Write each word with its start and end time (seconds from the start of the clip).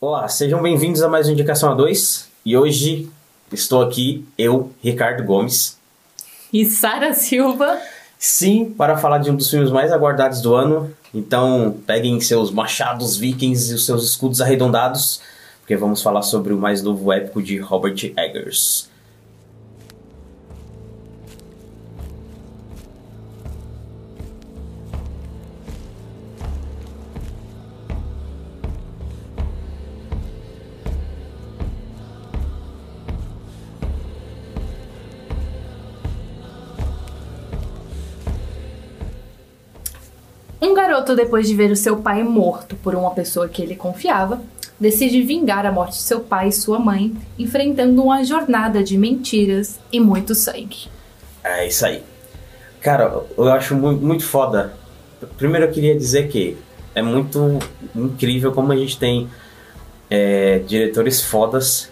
Olá, 0.00 0.28
sejam 0.28 0.62
bem-vindos 0.62 1.02
a 1.02 1.08
mais 1.08 1.26
uma 1.26 1.32
Indicação 1.32 1.76
A2 1.76 2.26
e 2.46 2.56
hoje 2.56 3.10
estou 3.50 3.82
aqui, 3.82 4.24
eu, 4.38 4.72
Ricardo 4.80 5.24
Gomes. 5.24 5.76
E 6.52 6.64
Sara 6.66 7.12
Silva. 7.12 7.80
Sim, 8.16 8.66
para 8.78 8.96
falar 8.96 9.18
de 9.18 9.28
um 9.28 9.34
dos 9.34 9.50
filmes 9.50 9.72
mais 9.72 9.90
aguardados 9.90 10.40
do 10.40 10.54
ano. 10.54 10.94
Então, 11.12 11.76
peguem 11.84 12.20
seus 12.20 12.52
machados 12.52 13.16
vikings 13.16 13.72
e 13.72 13.74
os 13.74 13.86
seus 13.86 14.04
escudos 14.04 14.40
arredondados, 14.40 15.20
porque 15.62 15.74
vamos 15.74 16.00
falar 16.00 16.22
sobre 16.22 16.52
o 16.52 16.56
mais 16.56 16.80
novo 16.80 17.12
épico 17.12 17.42
de 17.42 17.58
Robert 17.58 17.96
Eggers. 18.16 18.88
Garoto, 41.08 41.16
depois 41.16 41.46
de 41.46 41.54
ver 41.54 41.70
o 41.70 41.76
seu 41.76 41.96
pai 41.96 42.22
morto 42.22 42.76
por 42.76 42.94
uma 42.94 43.10
pessoa 43.12 43.48
que 43.48 43.62
ele 43.62 43.74
confiava, 43.74 44.40
decide 44.78 45.22
vingar 45.22 45.64
a 45.64 45.72
morte 45.72 45.92
de 45.92 46.02
seu 46.02 46.20
pai 46.20 46.48
e 46.48 46.52
sua 46.52 46.78
mãe, 46.78 47.14
enfrentando 47.38 48.02
uma 48.02 48.24
jornada 48.24 48.82
de 48.82 48.98
mentiras 48.98 49.78
e 49.92 50.00
muito 50.00 50.34
sangue. 50.34 50.88
É 51.42 51.66
isso 51.66 51.86
aí. 51.86 52.02
Cara, 52.80 53.22
eu 53.36 53.48
acho 53.48 53.74
muito, 53.74 54.24
foda. 54.24 54.74
Primeiro 55.36 55.66
eu 55.66 55.72
queria 55.72 55.96
dizer 55.96 56.28
que 56.28 56.56
é 56.94 57.02
muito 57.02 57.58
incrível 57.94 58.52
como 58.52 58.72
a 58.72 58.76
gente 58.76 58.98
tem 58.98 59.28
é, 60.10 60.60
diretores 60.60 61.22
fodas 61.22 61.90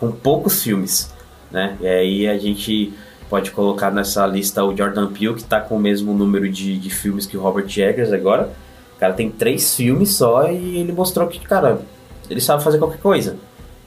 com 0.00 0.10
poucos 0.10 0.62
filmes, 0.62 1.12
né? 1.50 1.76
E 1.80 1.86
aí 1.86 2.28
a 2.28 2.38
gente 2.38 2.92
pode 3.32 3.50
colocar 3.50 3.90
nessa 3.90 4.26
lista 4.26 4.62
o 4.62 4.76
Jordan 4.76 5.10
Peele, 5.10 5.36
que 5.36 5.44
tá 5.44 5.58
com 5.58 5.76
o 5.76 5.78
mesmo 5.78 6.12
número 6.12 6.50
de, 6.50 6.76
de 6.76 6.90
filmes 6.90 7.24
que 7.24 7.34
o 7.34 7.40
Robert 7.40 7.64
Eggers 7.64 8.12
agora. 8.12 8.52
O 8.94 9.00
cara 9.00 9.14
tem 9.14 9.30
três 9.30 9.74
filmes 9.74 10.10
só 10.10 10.50
e 10.50 10.76
ele 10.76 10.92
mostrou 10.92 11.26
que, 11.26 11.40
cara, 11.40 11.80
ele 12.28 12.42
sabe 12.42 12.62
fazer 12.62 12.76
qualquer 12.76 13.00
coisa. 13.00 13.38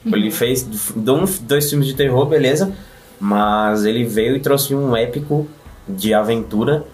Uhum. 0.04 0.16
Ele 0.16 0.32
fez 0.32 0.68
dois 1.42 1.70
filmes 1.70 1.86
de 1.86 1.94
terror, 1.94 2.26
beleza, 2.26 2.72
mas 3.20 3.84
ele 3.84 4.02
veio 4.02 4.34
e 4.34 4.40
trouxe 4.40 4.74
um 4.74 4.96
épico 4.96 5.46
de 5.88 6.12
aventura 6.12 6.84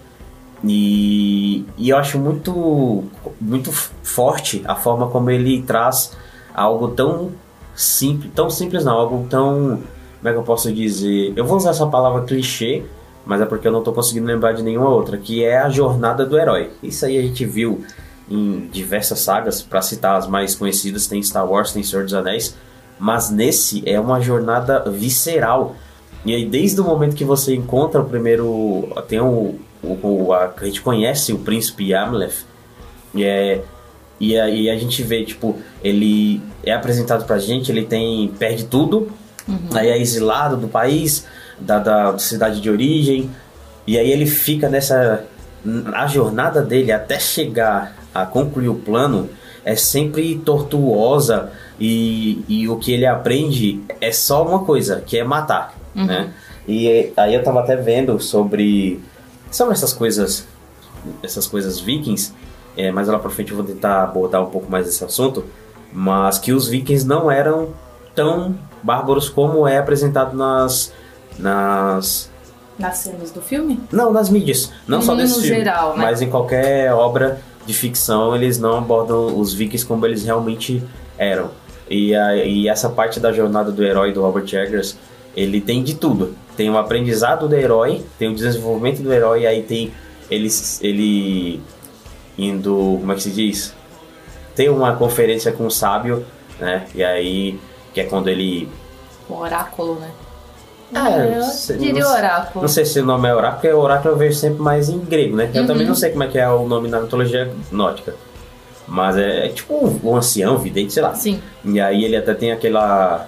e, 0.63 1.65
e 1.75 1.89
eu 1.89 1.97
acho 1.97 2.19
muito, 2.19 3.03
muito 3.41 3.71
forte 3.71 4.61
a 4.65 4.75
forma 4.75 5.07
como 5.07 5.31
ele 5.31 5.63
traz 5.63 6.15
algo 6.53 6.89
tão 6.89 7.31
simples, 7.73 8.31
tão 8.35 8.47
simples 8.47 8.85
não, 8.85 8.93
algo 8.93 9.25
tão, 9.27 9.81
como 10.23 10.29
é 10.29 10.31
que 10.31 10.39
eu 10.39 10.43
posso 10.43 10.71
dizer? 10.71 11.33
Eu 11.35 11.43
vou 11.43 11.57
usar 11.57 11.71
essa 11.71 11.85
palavra 11.85 12.21
clichê, 12.21 12.83
mas 13.25 13.41
é 13.41 13.45
porque 13.45 13.67
eu 13.67 13.73
não 13.73 13.79
estou 13.79 13.93
conseguindo 13.93 14.25
lembrar 14.25 14.53
de 14.53 14.63
nenhuma 14.63 14.87
outra, 14.87 15.17
que 15.17 15.43
é 15.43 15.57
a 15.57 15.67
jornada 15.67 16.25
do 16.25 16.39
herói. 16.39 16.71
Isso 16.81 17.05
aí 17.05 17.17
a 17.17 17.21
gente 17.21 17.43
viu 17.43 17.83
em 18.31 18.69
diversas 18.71 19.19
sagas, 19.19 19.61
para 19.61 19.81
citar 19.81 20.15
as 20.15 20.25
mais 20.25 20.55
conhecidas, 20.55 21.07
tem 21.07 21.21
Star 21.21 21.45
Wars, 21.45 21.73
tem 21.73 21.83
Senhor 21.83 22.05
dos 22.05 22.13
Anéis, 22.13 22.55
mas 22.97 23.29
nesse 23.29 23.83
é 23.85 23.99
uma 23.99 24.21
jornada 24.21 24.89
visceral. 24.89 25.75
E 26.25 26.33
aí, 26.33 26.45
desde 26.45 26.79
o 26.79 26.85
momento 26.85 27.17
que 27.17 27.25
você 27.25 27.53
encontra 27.53 27.99
o 27.99 28.05
primeiro. 28.05 28.93
Tem 29.09 29.19
o. 29.19 29.55
o, 29.83 29.99
o 30.01 30.33
a, 30.33 30.53
a 30.55 30.65
gente 30.65 30.81
conhece 30.81 31.33
o 31.33 31.39
príncipe 31.39 31.93
Amleth. 31.93 32.45
E, 33.13 33.25
é, 33.25 33.61
e, 34.21 34.39
a, 34.39 34.49
e 34.49 34.69
a 34.69 34.77
gente 34.77 35.03
vê, 35.03 35.25
tipo, 35.25 35.59
ele 35.83 36.41
é 36.63 36.71
apresentado 36.71 37.25
pra 37.25 37.37
gente, 37.39 37.69
ele 37.69 37.83
tem. 37.83 38.29
perde 38.39 38.63
tudo, 38.63 39.11
uhum. 39.47 39.69
aí 39.73 39.89
é 39.89 39.99
exilado 39.99 40.57
do 40.57 40.67
país, 40.67 41.25
da, 41.59 41.79
da 41.79 42.17
cidade 42.17 42.61
de 42.61 42.69
origem. 42.69 43.29
E 43.85 43.97
aí 43.97 44.11
ele 44.11 44.25
fica 44.25 44.69
nessa. 44.69 45.25
A 45.93 46.07
jornada 46.07 46.61
dele 46.61 46.91
até 46.91 47.19
chegar 47.19 47.95
a 48.13 48.25
concluir 48.25 48.69
o 48.69 48.75
plano 48.75 49.29
é 49.63 49.75
sempre 49.75 50.37
tortuosa 50.39 51.51
e, 51.79 52.43
e 52.47 52.67
o 52.67 52.77
que 52.77 52.91
ele 52.91 53.05
aprende 53.05 53.81
é 54.01 54.11
só 54.11 54.45
uma 54.45 54.65
coisa, 54.65 55.01
que 55.01 55.17
é 55.17 55.23
matar, 55.23 55.73
uhum. 55.95 56.05
né? 56.05 56.33
E 56.67 57.11
aí 57.15 57.33
eu 57.33 57.43
tava 57.43 57.61
até 57.61 57.75
vendo 57.75 58.19
sobre 58.19 59.01
sobre 59.51 59.73
essas 59.73 59.93
coisas 59.93 60.47
essas 61.21 61.47
coisas 61.47 61.79
vikings, 61.79 62.33
é, 62.77 62.91
mas 62.91 63.07
lá 63.07 63.19
pra 63.19 63.29
frente 63.29 63.51
eu 63.51 63.57
vou 63.57 63.65
tentar 63.65 64.03
abordar 64.03 64.41
um 64.41 64.49
pouco 64.49 64.71
mais 64.71 64.87
esse 64.87 65.03
assunto, 65.03 65.45
mas 65.91 66.39
que 66.39 66.53
os 66.53 66.67
vikings 66.67 67.05
não 67.05 67.29
eram 67.29 67.69
tão 68.15 68.55
bárbaros 68.83 69.29
como 69.29 69.67
é 69.67 69.77
apresentado 69.77 70.35
nas 70.35 70.93
nas 71.39 72.31
nas 72.77 72.97
cenas 72.97 73.31
do 73.31 73.41
filme? 73.41 73.79
Não, 73.91 74.11
nas 74.11 74.29
mídias, 74.29 74.71
não 74.87 75.01
só 75.01 75.15
nesse 75.15 75.41
filme, 75.41 75.57
geral, 75.57 75.95
né? 75.95 76.03
mas 76.03 76.21
em 76.21 76.29
qualquer 76.29 76.91
obra 76.93 77.39
de 77.65 77.73
ficção 77.73 78.35
eles 78.35 78.59
não 78.59 78.77
abordam 78.77 79.39
os 79.39 79.53
vikings 79.53 79.85
como 79.85 80.05
eles 80.05 80.23
realmente 80.23 80.83
eram. 81.17 81.51
E, 81.89 82.15
a, 82.15 82.35
e 82.35 82.67
essa 82.67 82.89
parte 82.89 83.19
da 83.19 83.31
jornada 83.31 83.71
do 83.71 83.83
herói 83.83 84.11
do 84.11 84.21
Robert 84.21 84.45
Eggers, 84.51 84.97
ele 85.35 85.61
tem 85.61 85.83
de 85.83 85.95
tudo. 85.95 86.35
Tem 86.55 86.69
o 86.69 86.77
aprendizado 86.77 87.47
do 87.47 87.55
herói, 87.55 88.03
tem 88.17 88.29
o 88.29 88.35
desenvolvimento 88.35 89.01
do 89.01 89.11
herói, 89.11 89.45
aí 89.45 89.63
tem 89.63 89.91
ele, 90.29 90.49
ele 90.81 91.61
indo, 92.37 92.97
como 92.99 93.11
é 93.11 93.15
que 93.15 93.23
se 93.23 93.31
diz? 93.31 93.73
Tem 94.55 94.69
uma 94.69 94.95
conferência 94.95 95.51
com 95.51 95.65
o 95.65 95.71
sábio, 95.71 96.25
né? 96.59 96.85
E 96.93 97.03
aí, 97.03 97.59
que 97.93 98.01
é 98.01 98.05
quando 98.05 98.27
ele... 98.27 98.69
O 99.29 99.35
oráculo, 99.35 99.95
né? 99.95 100.09
É, 100.93 101.39
eu 101.39 101.77
diria 101.77 102.07
oráculo. 102.07 102.61
Não 102.61 102.69
sei 102.69 102.85
se 102.85 102.99
o 102.99 103.05
nome 103.05 103.27
é 103.27 103.33
oráculo, 103.33 103.61
porque 103.61 103.73
oráculo 103.73 104.13
eu 104.13 104.17
vejo 104.17 104.37
sempre 104.37 104.61
mais 104.61 104.89
em 104.89 104.99
grego, 104.99 105.35
né? 105.35 105.49
Eu 105.53 105.61
uhum. 105.61 105.67
também 105.67 105.87
não 105.87 105.95
sei 105.95 106.11
como 106.11 106.23
é 106.23 106.27
que 106.27 106.37
é 106.37 106.47
o 106.47 106.67
nome 106.67 106.87
na 106.87 107.01
mitologia 107.01 107.51
nórdica. 107.71 108.13
Mas 108.87 109.17
é, 109.17 109.47
é 109.47 109.49
tipo 109.49 109.73
um, 109.73 110.11
um, 110.11 110.15
ancião, 110.15 110.57
vidente, 110.57 110.93
sei 110.93 111.01
lá. 111.01 111.15
Sim. 111.15 111.41
E 111.65 111.79
aí 111.79 112.03
ele 112.03 112.15
até 112.15 112.33
tem 112.33 112.51
aquela. 112.51 113.27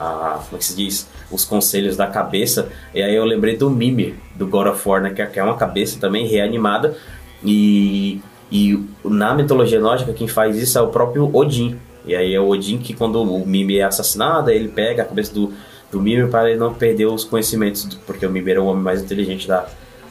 A, 0.00 0.40
como 0.44 0.56
é 0.56 0.58
que 0.58 0.64
se 0.64 0.74
diz? 0.74 1.08
Os 1.30 1.44
conselhos 1.44 1.96
da 1.96 2.06
cabeça. 2.06 2.68
E 2.92 3.02
aí 3.02 3.14
eu 3.14 3.24
lembrei 3.24 3.56
do 3.56 3.70
Mimir, 3.70 4.14
do 4.34 4.46
God 4.46 4.66
of 4.66 4.88
War, 4.88 5.02
né? 5.02 5.10
Que 5.10 5.38
é 5.38 5.42
uma 5.42 5.56
cabeça 5.56 6.00
também 6.00 6.26
reanimada. 6.26 6.96
E, 7.44 8.20
e 8.50 8.84
na 9.04 9.34
mitologia 9.34 9.78
nórdica, 9.78 10.12
quem 10.12 10.26
faz 10.26 10.56
isso 10.56 10.78
é 10.78 10.82
o 10.82 10.88
próprio 10.88 11.30
Odin. 11.32 11.78
E 12.06 12.14
aí 12.14 12.34
é 12.34 12.40
o 12.40 12.48
Odin 12.48 12.78
que, 12.78 12.94
quando 12.94 13.20
o 13.20 13.46
Mimir 13.46 13.80
é 13.80 13.84
assassinado, 13.84 14.50
ele 14.50 14.68
pega 14.68 15.02
a 15.02 15.06
cabeça 15.06 15.34
do 15.34 15.52
do 15.90 16.00
Mimir 16.00 16.28
para 16.28 16.50
ele 16.50 16.58
não 16.58 16.74
perder 16.74 17.06
os 17.06 17.24
conhecimentos, 17.24 17.86
porque 18.06 18.26
o 18.26 18.30
Mimir 18.30 18.56
é 18.56 18.60
o 18.60 18.66
homem 18.66 18.82
mais 18.82 19.02
inteligente 19.02 19.46
da, 19.46 19.66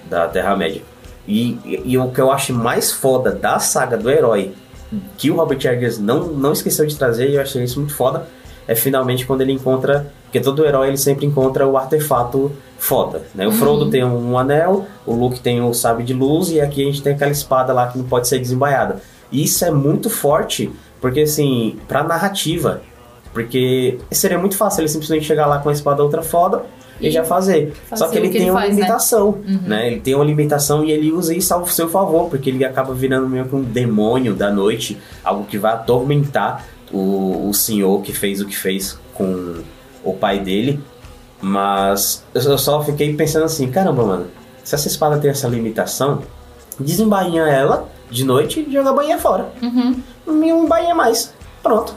da 0.09 0.27
Terra-média. 0.27 0.81
E, 1.27 1.59
e, 1.65 1.81
e, 1.85 1.97
o 1.97 2.09
que 2.09 2.21
eu 2.21 2.31
acho 2.31 2.53
mais 2.53 2.91
foda 2.91 3.31
da 3.31 3.59
saga 3.59 3.97
do 3.97 4.09
herói, 4.09 4.53
que 5.17 5.31
o 5.31 5.35
Robert 5.35 5.59
Eggers 5.65 5.97
não, 5.97 6.27
não 6.27 6.53
esqueceu 6.53 6.85
de 6.85 6.95
trazer, 6.95 7.29
e 7.29 7.35
eu 7.35 7.41
achei 7.41 7.63
isso 7.63 7.79
muito 7.79 7.95
foda, 7.95 8.27
é 8.67 8.75
finalmente 8.75 9.25
quando 9.25 9.41
ele 9.41 9.51
encontra. 9.51 10.11
Porque 10.25 10.39
todo 10.39 10.65
herói 10.65 10.89
ele 10.89 10.97
sempre 10.97 11.25
encontra 11.25 11.65
o 11.65 11.77
artefato 11.77 12.51
foda. 12.77 13.23
Né? 13.33 13.47
O 13.47 13.51
uhum. 13.51 13.55
Frodo 13.55 13.89
tem 13.89 14.03
um, 14.03 14.31
um, 14.31 14.37
anel, 14.37 14.85
o 15.05 15.13
Luke 15.13 15.39
tem 15.39 15.61
o 15.61 15.69
um 15.69 15.73
sabre 15.73 16.03
de 16.03 16.13
luz, 16.13 16.51
e 16.51 16.59
aqui 16.59 16.81
a 16.81 16.85
gente 16.85 17.01
tem 17.01 17.13
aquela 17.13 17.31
espada 17.31 17.73
lá 17.73 17.87
que 17.87 17.97
não 17.97 18.05
pode 18.05 18.27
ser 18.27 18.39
desembaiada. 18.39 19.01
E 19.31 19.43
isso 19.43 19.63
é 19.65 19.71
muito 19.71 20.09
forte, 20.09 20.71
porque 21.05 21.21
assim, 21.21 21.77
pra 21.87 22.01
narrativa, 22.01 22.81
porque 23.31 23.99
seria 24.09 24.39
muito 24.39 24.57
fácil 24.57 24.81
ele 24.81 24.87
simplesmente 24.87 25.23
chegar 25.23 25.45
lá 25.45 25.59
com 25.59 25.69
a 25.69 25.71
espada 25.71 26.01
ultra 26.01 26.23
foda 26.23 26.63
e, 26.99 27.09
e 27.09 27.11
já 27.11 27.23
fazer. 27.23 27.73
Só 27.93 28.07
que 28.07 28.17
ele 28.17 28.29
que 28.29 28.39
tem 28.39 28.41
ele 28.41 28.49
uma 28.49 28.61
faz, 28.61 28.71
né? 28.71 28.81
limitação, 28.81 29.31
né? 29.33 29.53
Uhum. 29.53 29.69
né? 29.69 29.87
Ele 29.87 29.99
tem 29.99 30.15
uma 30.15 30.25
limitação 30.25 30.83
e 30.83 30.89
ele 30.89 31.11
usa 31.11 31.35
isso 31.35 31.53
ao 31.53 31.67
seu 31.67 31.87
favor, 31.87 32.27
porque 32.27 32.49
ele 32.49 32.65
acaba 32.65 32.91
virando 32.95 33.29
meio 33.29 33.45
que 33.45 33.55
um 33.55 33.61
demônio 33.61 34.33
da 34.33 34.49
noite, 34.49 34.97
algo 35.23 35.45
que 35.45 35.59
vai 35.59 35.73
atormentar 35.73 36.65
o, 36.91 37.49
o 37.49 37.53
senhor 37.53 38.01
que 38.01 38.11
fez 38.11 38.41
o 38.41 38.47
que 38.47 38.57
fez 38.57 38.97
com 39.13 39.61
o 40.03 40.11
pai 40.11 40.39
dele. 40.39 40.79
Mas 41.39 42.25
eu 42.33 42.57
só 42.57 42.83
fiquei 42.83 43.13
pensando 43.13 43.45
assim, 43.45 43.69
caramba, 43.69 44.03
mano, 44.03 44.25
se 44.63 44.73
essa 44.73 44.87
espada 44.87 45.19
tem 45.19 45.29
essa 45.29 45.47
limitação, 45.47 46.23
desembainha 46.79 47.43
ela 47.43 47.87
de 48.09 48.25
noite 48.25 48.65
e 48.67 48.73
joga 48.73 48.89
a 48.89 48.93
bainha 48.93 49.19
fora. 49.19 49.51
Uhum. 49.61 50.01
Não 50.25 50.65
bainha 50.65 50.95
mais. 50.95 51.33
Pronto. 51.61 51.95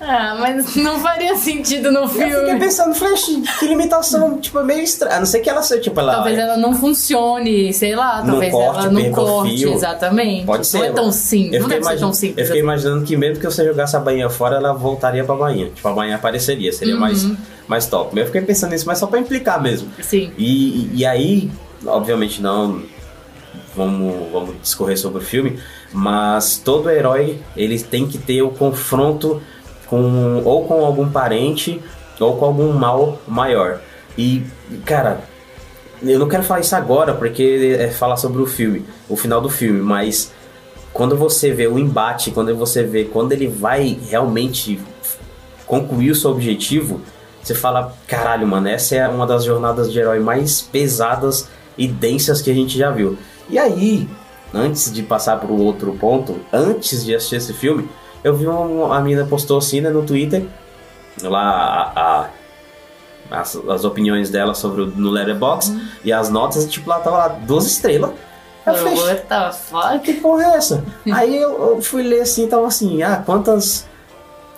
Ah, 0.00 0.36
mas 0.38 0.74
não 0.76 1.00
faria 1.00 1.34
sentido 1.36 1.90
no 1.90 2.08
filme. 2.08 2.30
Eu 2.30 2.40
fiquei 2.40 2.58
pensando, 2.58 2.94
Flash, 2.94 3.26
que 3.58 3.66
limitação, 3.66 4.38
tipo, 4.40 4.58
é 4.60 4.64
meio 4.64 4.82
estranha. 4.82 5.16
A 5.16 5.18
não 5.18 5.26
ser 5.26 5.40
que 5.40 5.50
ela 5.50 5.62
seja, 5.62 5.82
tipo, 5.82 5.98
ela. 5.98 6.14
Talvez 6.14 6.38
ela 6.38 6.56
não 6.56 6.74
funcione, 6.74 7.72
sei 7.72 7.96
lá, 7.96 8.22
talvez 8.22 8.52
corte, 8.52 8.80
ela 8.80 8.90
não 8.90 9.10
corte, 9.10 9.58
fio. 9.58 9.72
exatamente. 9.72 10.46
Pode 10.46 10.66
ser. 10.66 10.78
Não 10.78 10.84
é 10.84 10.90
tão 10.92 11.12
simples. 11.12 11.60
Não 11.60 11.68
deve 11.68 11.84
ser 11.84 11.98
tão 11.98 12.12
simples. 12.12 12.38
Eu 12.38 12.46
fiquei 12.46 12.60
imaginando 12.60 13.04
que 13.04 13.16
mesmo 13.16 13.40
que 13.40 13.46
você 13.46 13.64
jogasse 13.64 13.96
a 13.96 14.00
bainha 14.00 14.30
fora, 14.30 14.56
ela 14.56 14.72
voltaria 14.72 15.24
pra 15.24 15.34
bainha. 15.34 15.70
Tipo, 15.70 15.88
a 15.88 15.92
bainha 15.92 16.16
apareceria, 16.16 16.72
seria 16.72 16.94
uhum. 16.94 17.00
mais, 17.00 17.26
mais 17.66 17.86
top. 17.86 18.18
Eu 18.18 18.26
fiquei 18.26 18.42
pensando 18.42 18.70
nisso, 18.70 18.86
mas 18.86 18.98
só 18.98 19.06
pra 19.06 19.18
implicar 19.18 19.60
mesmo. 19.60 19.90
Sim. 20.00 20.32
E, 20.38 20.44
e, 20.46 20.90
e 20.98 21.06
aí, 21.06 21.50
obviamente 21.84 22.40
não. 22.40 22.82
Vamos, 23.74 24.32
vamos 24.32 24.60
discorrer 24.60 24.98
sobre 24.98 25.22
o 25.22 25.24
filme, 25.24 25.58
mas 25.92 26.58
todo 26.58 26.90
herói 26.90 27.40
ele 27.56 27.80
tem 27.80 28.06
que 28.06 28.18
ter 28.18 28.42
o 28.42 28.50
confronto 28.50 29.42
com 29.86 30.42
ou 30.44 30.64
com 30.66 30.84
algum 30.84 31.08
parente 31.08 31.82
ou 32.20 32.36
com 32.36 32.44
algum 32.44 32.72
mal 32.72 33.18
maior. 33.26 33.80
E, 34.16 34.42
cara, 34.84 35.20
eu 36.02 36.18
não 36.18 36.28
quero 36.28 36.42
falar 36.42 36.60
isso 36.60 36.76
agora 36.76 37.14
porque 37.14 37.76
é 37.78 37.88
falar 37.88 38.16
sobre 38.16 38.42
o 38.42 38.46
filme, 38.46 38.84
o 39.08 39.16
final 39.16 39.40
do 39.40 39.48
filme, 39.48 39.80
mas 39.80 40.32
quando 40.92 41.16
você 41.16 41.52
vê 41.52 41.66
o 41.66 41.78
embate, 41.78 42.30
quando 42.30 42.54
você 42.56 42.82
vê 42.82 43.04
quando 43.04 43.32
ele 43.32 43.46
vai 43.46 43.98
realmente 44.08 44.80
concluir 45.66 46.10
o 46.10 46.14
seu 46.14 46.30
objetivo, 46.30 47.00
você 47.42 47.54
fala, 47.54 47.94
caralho, 48.06 48.46
mano, 48.46 48.68
essa 48.68 48.96
é 48.96 49.08
uma 49.08 49.26
das 49.26 49.44
jornadas 49.44 49.92
de 49.92 49.98
herói 49.98 50.18
mais 50.18 50.60
pesadas 50.60 51.48
e 51.76 51.86
densas 51.86 52.42
que 52.42 52.50
a 52.50 52.54
gente 52.54 52.76
já 52.76 52.90
viu. 52.90 53.16
E 53.48 53.58
aí, 53.58 54.08
antes 54.52 54.92
de 54.92 55.02
passar 55.02 55.38
para 55.38 55.50
o 55.50 55.60
outro 55.60 55.92
ponto, 55.94 56.40
antes 56.52 57.04
de 57.04 57.14
assistir 57.14 57.36
esse 57.36 57.52
filme, 57.52 57.88
eu 58.22 58.34
vi 58.34 58.46
uma 58.46 58.96
a 58.96 59.00
menina 59.00 59.24
postou 59.26 59.58
assim 59.58 59.80
né, 59.80 59.90
no 59.90 60.04
Twitter, 60.04 60.44
lá 61.22 61.92
a, 61.94 62.20
a 62.22 62.30
as, 63.30 63.56
as, 63.68 63.84
opiniões 63.84 64.30
dela 64.30 64.54
sobre 64.54 64.82
o, 64.82 64.86
no 64.86 65.10
Letterboxd 65.10 65.72
uhum. 65.72 65.86
e 66.04 66.12
as 66.12 66.30
notas, 66.30 66.66
tipo, 66.66 66.88
lá 66.88 66.98
tava 66.98 67.16
lá 67.18 67.28
duas 67.28 67.66
estrelas. 67.66 68.10
Eu 68.66 68.74
falei, 68.74 68.94
What 68.94 69.22
the 69.26 69.52
fuck? 69.52 69.98
Que 70.00 70.14
porra 70.14 70.44
é 70.44 70.56
essa? 70.56 70.84
Aí 71.12 71.36
eu, 71.36 71.74
eu, 71.76 71.82
fui 71.82 72.02
ler 72.02 72.22
assim, 72.22 72.46
tava 72.46 72.66
assim, 72.66 73.02
ah, 73.02 73.22
quantas 73.24 73.86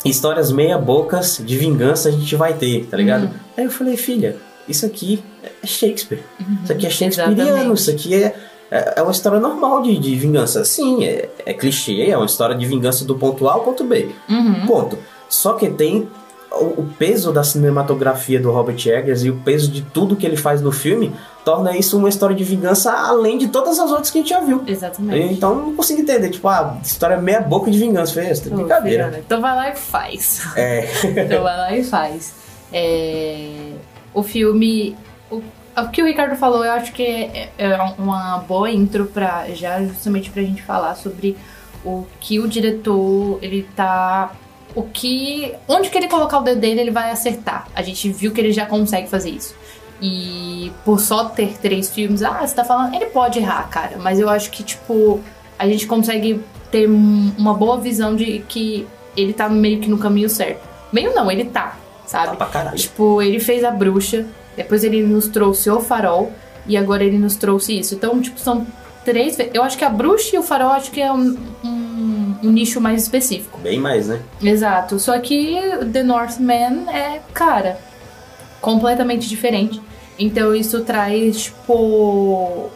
histórias 0.04 0.50
meia 0.50 0.78
bocas 0.78 1.40
de 1.44 1.56
vingança 1.56 2.08
a 2.08 2.12
gente 2.12 2.34
vai 2.36 2.54
ter, 2.54 2.86
tá 2.86 2.96
ligado? 2.96 3.24
Uhum. 3.24 3.34
Aí 3.56 3.64
eu 3.64 3.70
falei, 3.70 3.96
filha, 3.96 4.36
isso 4.68 4.86
aqui 4.86 5.22
é 5.42 5.66
Shakespeare. 5.66 6.22
Uhum. 6.40 6.58
Isso 6.62 6.72
aqui 6.72 6.86
é 6.86 6.90
Shakespeareano, 6.90 7.74
isso 7.74 7.90
aqui 7.90 8.14
é, 8.14 8.34
é, 8.70 8.94
é, 8.96 9.02
uma 9.02 9.12
história 9.12 9.40
normal 9.40 9.82
de, 9.82 9.98
de 9.98 10.14
vingança. 10.16 10.64
Sim, 10.64 11.04
é, 11.04 11.28
é 11.44 11.52
clichê, 11.52 12.10
é 12.10 12.16
uma 12.16 12.26
história 12.26 12.54
de 12.54 12.64
vingança 12.66 13.04
do 13.04 13.14
ponto 13.16 13.48
A 13.48 13.54
ao 13.54 13.60
ponto 13.60 13.84
B. 13.84 14.10
Uhum. 14.28 14.66
Ponto. 14.66 14.98
Só 15.28 15.54
que 15.54 15.68
tem 15.68 16.08
o, 16.52 16.84
peso 16.98 17.32
da 17.32 17.44
cinematografia 17.44 18.40
do 18.40 18.50
Robert 18.50 18.76
Eggers 18.84 19.22
e 19.22 19.30
o 19.30 19.36
peso 19.36 19.70
de 19.70 19.82
tudo 19.82 20.16
que 20.16 20.26
ele 20.26 20.36
faz 20.36 20.60
no 20.60 20.72
filme 20.72 21.12
torna 21.44 21.76
isso 21.76 21.96
uma 21.96 22.08
história 22.08 22.34
de 22.34 22.44
vingança 22.44 22.92
além 22.92 23.38
de 23.38 23.48
todas 23.48 23.78
as 23.78 23.90
outras 23.90 24.10
que 24.10 24.18
a 24.18 24.20
gente 24.20 24.30
já 24.30 24.40
viu. 24.40 24.62
Exatamente. 24.66 25.32
Então 25.32 25.54
não 25.54 25.76
consigo 25.76 26.00
entender, 26.00 26.30
tipo, 26.30 26.46
a 26.48 26.58
ah, 26.58 26.76
história 26.82 27.14
é 27.14 27.20
meia 27.20 27.40
boca 27.40 27.70
de 27.70 27.78
vingança. 27.78 28.12
Foi 28.12 28.26
essa, 28.26 28.50
brincadeira. 28.50 29.20
Então 29.24 29.40
vai 29.40 29.54
lá 29.54 29.70
e 29.70 29.76
faz. 29.76 30.42
É. 30.56 30.88
então 31.24 31.42
vai 31.42 31.56
lá 31.56 31.76
e 31.76 31.84
faz. 31.84 32.34
É... 32.72 33.72
O 34.12 34.22
filme. 34.22 34.96
O... 35.30 35.40
o 35.84 35.90
que 35.90 36.02
o 36.02 36.06
Ricardo 36.06 36.36
falou, 36.36 36.64
eu 36.64 36.72
acho 36.72 36.92
que 36.92 37.02
é, 37.02 37.50
é 37.58 37.76
uma 37.98 38.38
boa 38.38 38.70
intro 38.70 39.06
para 39.06 39.46
já 39.54 39.82
justamente 39.82 40.30
pra 40.30 40.42
gente 40.42 40.62
falar 40.62 40.94
sobre 40.94 41.36
o 41.84 42.06
que 42.20 42.38
o 42.38 42.48
diretor 42.48 43.38
ele 43.42 43.66
tá 43.74 44.32
o 44.74 44.82
que. 44.82 45.54
Onde 45.68 45.90
que 45.90 45.98
ele 45.98 46.08
colocar 46.08 46.38
o 46.38 46.42
dedo 46.42 46.60
dele, 46.60 46.80
ele 46.80 46.90
vai 46.90 47.10
acertar. 47.10 47.66
A 47.74 47.82
gente 47.82 48.10
viu 48.10 48.32
que 48.32 48.40
ele 48.40 48.52
já 48.52 48.66
consegue 48.66 49.08
fazer 49.08 49.30
isso. 49.30 49.54
E 50.00 50.72
por 50.84 51.00
só 51.00 51.24
ter 51.24 51.58
três 51.58 51.90
filmes, 51.90 52.22
ah, 52.22 52.40
você 52.40 52.54
tá 52.54 52.64
falando. 52.64 52.94
Ele 52.94 53.06
pode 53.06 53.38
errar, 53.38 53.68
cara, 53.68 53.98
mas 53.98 54.18
eu 54.18 54.28
acho 54.28 54.50
que, 54.50 54.62
tipo, 54.62 55.20
a 55.58 55.66
gente 55.66 55.86
consegue 55.86 56.40
ter 56.70 56.86
uma 56.86 57.52
boa 57.52 57.78
visão 57.78 58.14
de 58.14 58.44
que 58.48 58.86
ele 59.16 59.32
tá 59.32 59.48
meio 59.48 59.80
que 59.80 59.90
no 59.90 59.98
caminho 59.98 60.28
certo. 60.28 60.66
Meio 60.92 61.14
não, 61.14 61.30
ele 61.30 61.44
tá, 61.44 61.76
sabe? 62.06 62.28
Tá 62.28 62.36
pra 62.36 62.46
caralho. 62.46 62.76
Tipo, 62.76 63.20
ele 63.20 63.38
fez 63.40 63.62
a 63.62 63.70
bruxa, 63.70 64.26
depois 64.56 64.84
ele 64.84 65.02
nos 65.02 65.28
trouxe 65.28 65.70
o 65.70 65.80
farol, 65.80 66.32
e 66.66 66.76
agora 66.76 67.04
ele 67.04 67.18
nos 67.18 67.36
trouxe 67.36 67.78
isso. 67.78 67.94
Então, 67.94 68.20
tipo, 68.20 68.38
são 68.38 68.66
três. 69.04 69.36
Eu 69.54 69.62
acho 69.62 69.78
que 69.78 69.84
a 69.84 69.90
bruxa 69.90 70.36
e 70.36 70.38
o 70.38 70.42
farol 70.42 70.70
acho 70.70 70.90
que 70.90 71.00
é 71.00 71.10
um, 71.10 71.36
um 71.64 71.90
um 72.42 72.50
nicho 72.50 72.80
mais 72.80 73.02
específico. 73.02 73.58
Bem 73.60 73.78
mais, 73.78 74.08
né? 74.08 74.20
Exato. 74.42 74.98
Só 74.98 75.18
que 75.18 75.56
The 75.92 76.02
Northman 76.02 76.88
é, 76.88 77.20
cara, 77.32 77.78
completamente 78.60 79.28
diferente. 79.28 79.80
Então 80.18 80.54
isso 80.54 80.80
traz, 80.82 81.44
tipo. 81.44 82.70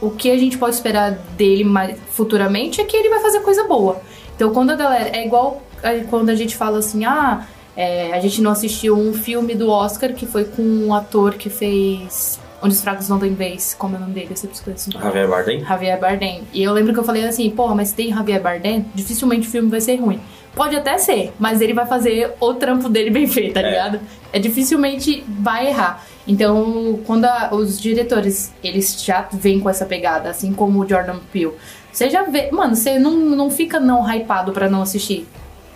O 0.00 0.10
que 0.10 0.30
a 0.30 0.38
gente 0.38 0.56
pode 0.56 0.76
esperar 0.76 1.10
dele 1.36 1.64
mais 1.64 1.98
futuramente 2.10 2.80
é 2.80 2.84
que 2.84 2.96
ele 2.96 3.08
vai 3.08 3.18
fazer 3.18 3.40
coisa 3.40 3.64
boa. 3.64 4.00
Então 4.34 4.52
quando 4.52 4.70
a 4.70 4.76
galera. 4.76 5.16
É 5.16 5.26
igual 5.26 5.62
quando 6.10 6.30
a 6.30 6.34
gente 6.34 6.56
fala 6.56 6.78
assim, 6.78 7.04
ah. 7.04 7.46
É, 7.80 8.12
a 8.12 8.18
gente 8.18 8.42
não 8.42 8.50
assistiu 8.50 8.98
um 8.98 9.14
filme 9.14 9.54
do 9.54 9.70
Oscar 9.70 10.12
que 10.12 10.26
foi 10.26 10.42
com 10.42 10.62
um 10.62 10.92
ator 10.92 11.34
que 11.34 11.48
fez 11.48 12.40
Onde 12.60 12.74
os 12.74 12.80
fracos 12.80 13.08
não 13.08 13.20
têm 13.20 13.34
vez. 13.34 13.74
Como 13.78 13.94
é 13.94 13.98
o 13.98 14.00
nome 14.00 14.14
dele? 14.14 14.28
Eu 14.30 14.36
sempre 14.36 14.56
esqueço. 14.56 14.90
Javier 14.90 15.28
Bardem? 15.28 15.64
Javier 15.64 16.00
Bardem. 16.00 16.42
E 16.52 16.62
eu 16.62 16.72
lembro 16.72 16.92
que 16.92 16.98
eu 16.98 17.04
falei 17.04 17.24
assim, 17.24 17.48
porra, 17.50 17.74
mas 17.74 17.90
se 17.90 17.94
tem 17.94 18.12
Javier 18.12 18.42
Bardem, 18.42 18.84
dificilmente 18.94 19.46
o 19.46 19.50
filme 19.50 19.70
vai 19.70 19.80
ser 19.80 19.94
ruim. 19.94 20.20
Pode 20.56 20.74
até 20.74 20.98
ser, 20.98 21.32
mas 21.38 21.60
ele 21.60 21.72
vai 21.72 21.86
fazer 21.86 22.34
o 22.40 22.54
trampo 22.54 22.88
dele 22.88 23.10
bem 23.10 23.28
feito, 23.28 23.54
tá 23.54 23.60
é. 23.60 23.70
ligado? 23.70 24.00
É 24.32 24.40
dificilmente 24.40 25.24
vai 25.28 25.68
errar. 25.68 26.04
Então, 26.26 26.98
quando 27.06 27.26
a, 27.26 27.50
os 27.54 27.80
diretores, 27.80 28.52
eles 28.62 29.00
já 29.04 29.28
vêm 29.32 29.60
com 29.60 29.70
essa 29.70 29.86
pegada, 29.86 30.28
assim 30.28 30.52
como 30.52 30.80
o 30.80 30.88
Jordan 30.88 31.18
Peele, 31.32 31.52
você 31.92 32.10
já 32.10 32.24
vê, 32.24 32.50
mano, 32.50 32.74
você 32.74 32.98
não, 32.98 33.12
não 33.12 33.50
fica 33.50 33.78
não 33.78 34.04
hypado 34.04 34.50
para 34.50 34.68
não 34.68 34.82
assistir. 34.82 35.28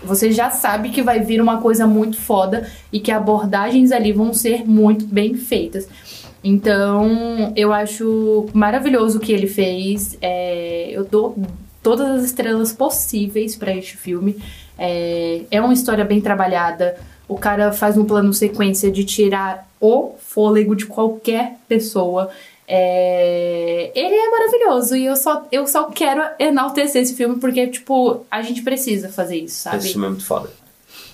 Você 0.04 0.32
já 0.32 0.50
sabe 0.50 0.90
que 0.90 1.02
vai 1.02 1.20
vir 1.20 1.40
uma 1.40 1.60
coisa 1.60 1.86
muito 1.86 2.16
foda 2.16 2.68
e 2.92 3.00
que 3.00 3.10
abordagens 3.10 3.92
ali 3.92 4.12
vão 4.12 4.32
ser 4.32 4.68
muito 4.68 5.04
bem 5.06 5.34
feitas. 5.34 5.88
Então, 6.44 7.52
eu 7.54 7.72
acho 7.72 8.46
maravilhoso 8.52 9.18
o 9.18 9.20
que 9.20 9.32
ele 9.32 9.46
fez. 9.46 10.18
É, 10.20 10.90
eu 10.90 11.04
dou 11.04 11.36
todas 11.82 12.08
as 12.10 12.24
estrelas 12.24 12.72
possíveis 12.72 13.54
para 13.54 13.74
este 13.74 13.96
filme. 13.96 14.36
É, 14.78 15.42
é 15.50 15.60
uma 15.60 15.72
história 15.72 16.04
bem 16.04 16.20
trabalhada. 16.20 16.96
O 17.28 17.36
cara 17.36 17.72
faz 17.72 17.96
um 17.96 18.04
plano 18.04 18.32
sequência 18.32 18.90
de 18.90 19.04
tirar 19.04 19.68
o 19.80 20.14
fôlego 20.18 20.74
de 20.74 20.86
qualquer 20.86 21.56
pessoa. 21.68 22.30
É... 22.66 23.90
Ele 23.94 24.14
é 24.14 24.30
maravilhoso 24.30 24.96
e 24.96 25.06
eu 25.06 25.16
só, 25.16 25.46
eu 25.50 25.66
só 25.66 25.84
quero 25.84 26.22
enaltecer 26.38 27.02
esse 27.02 27.14
filme 27.14 27.36
porque, 27.36 27.66
tipo, 27.66 28.24
a 28.30 28.42
gente 28.42 28.62
precisa 28.62 29.08
fazer 29.08 29.36
isso, 29.36 29.62
sabe? 29.62 29.78
Esse 29.78 29.92
filme 29.92 30.06
é 30.06 30.10
muito 30.10 30.24
foda. 30.24 30.48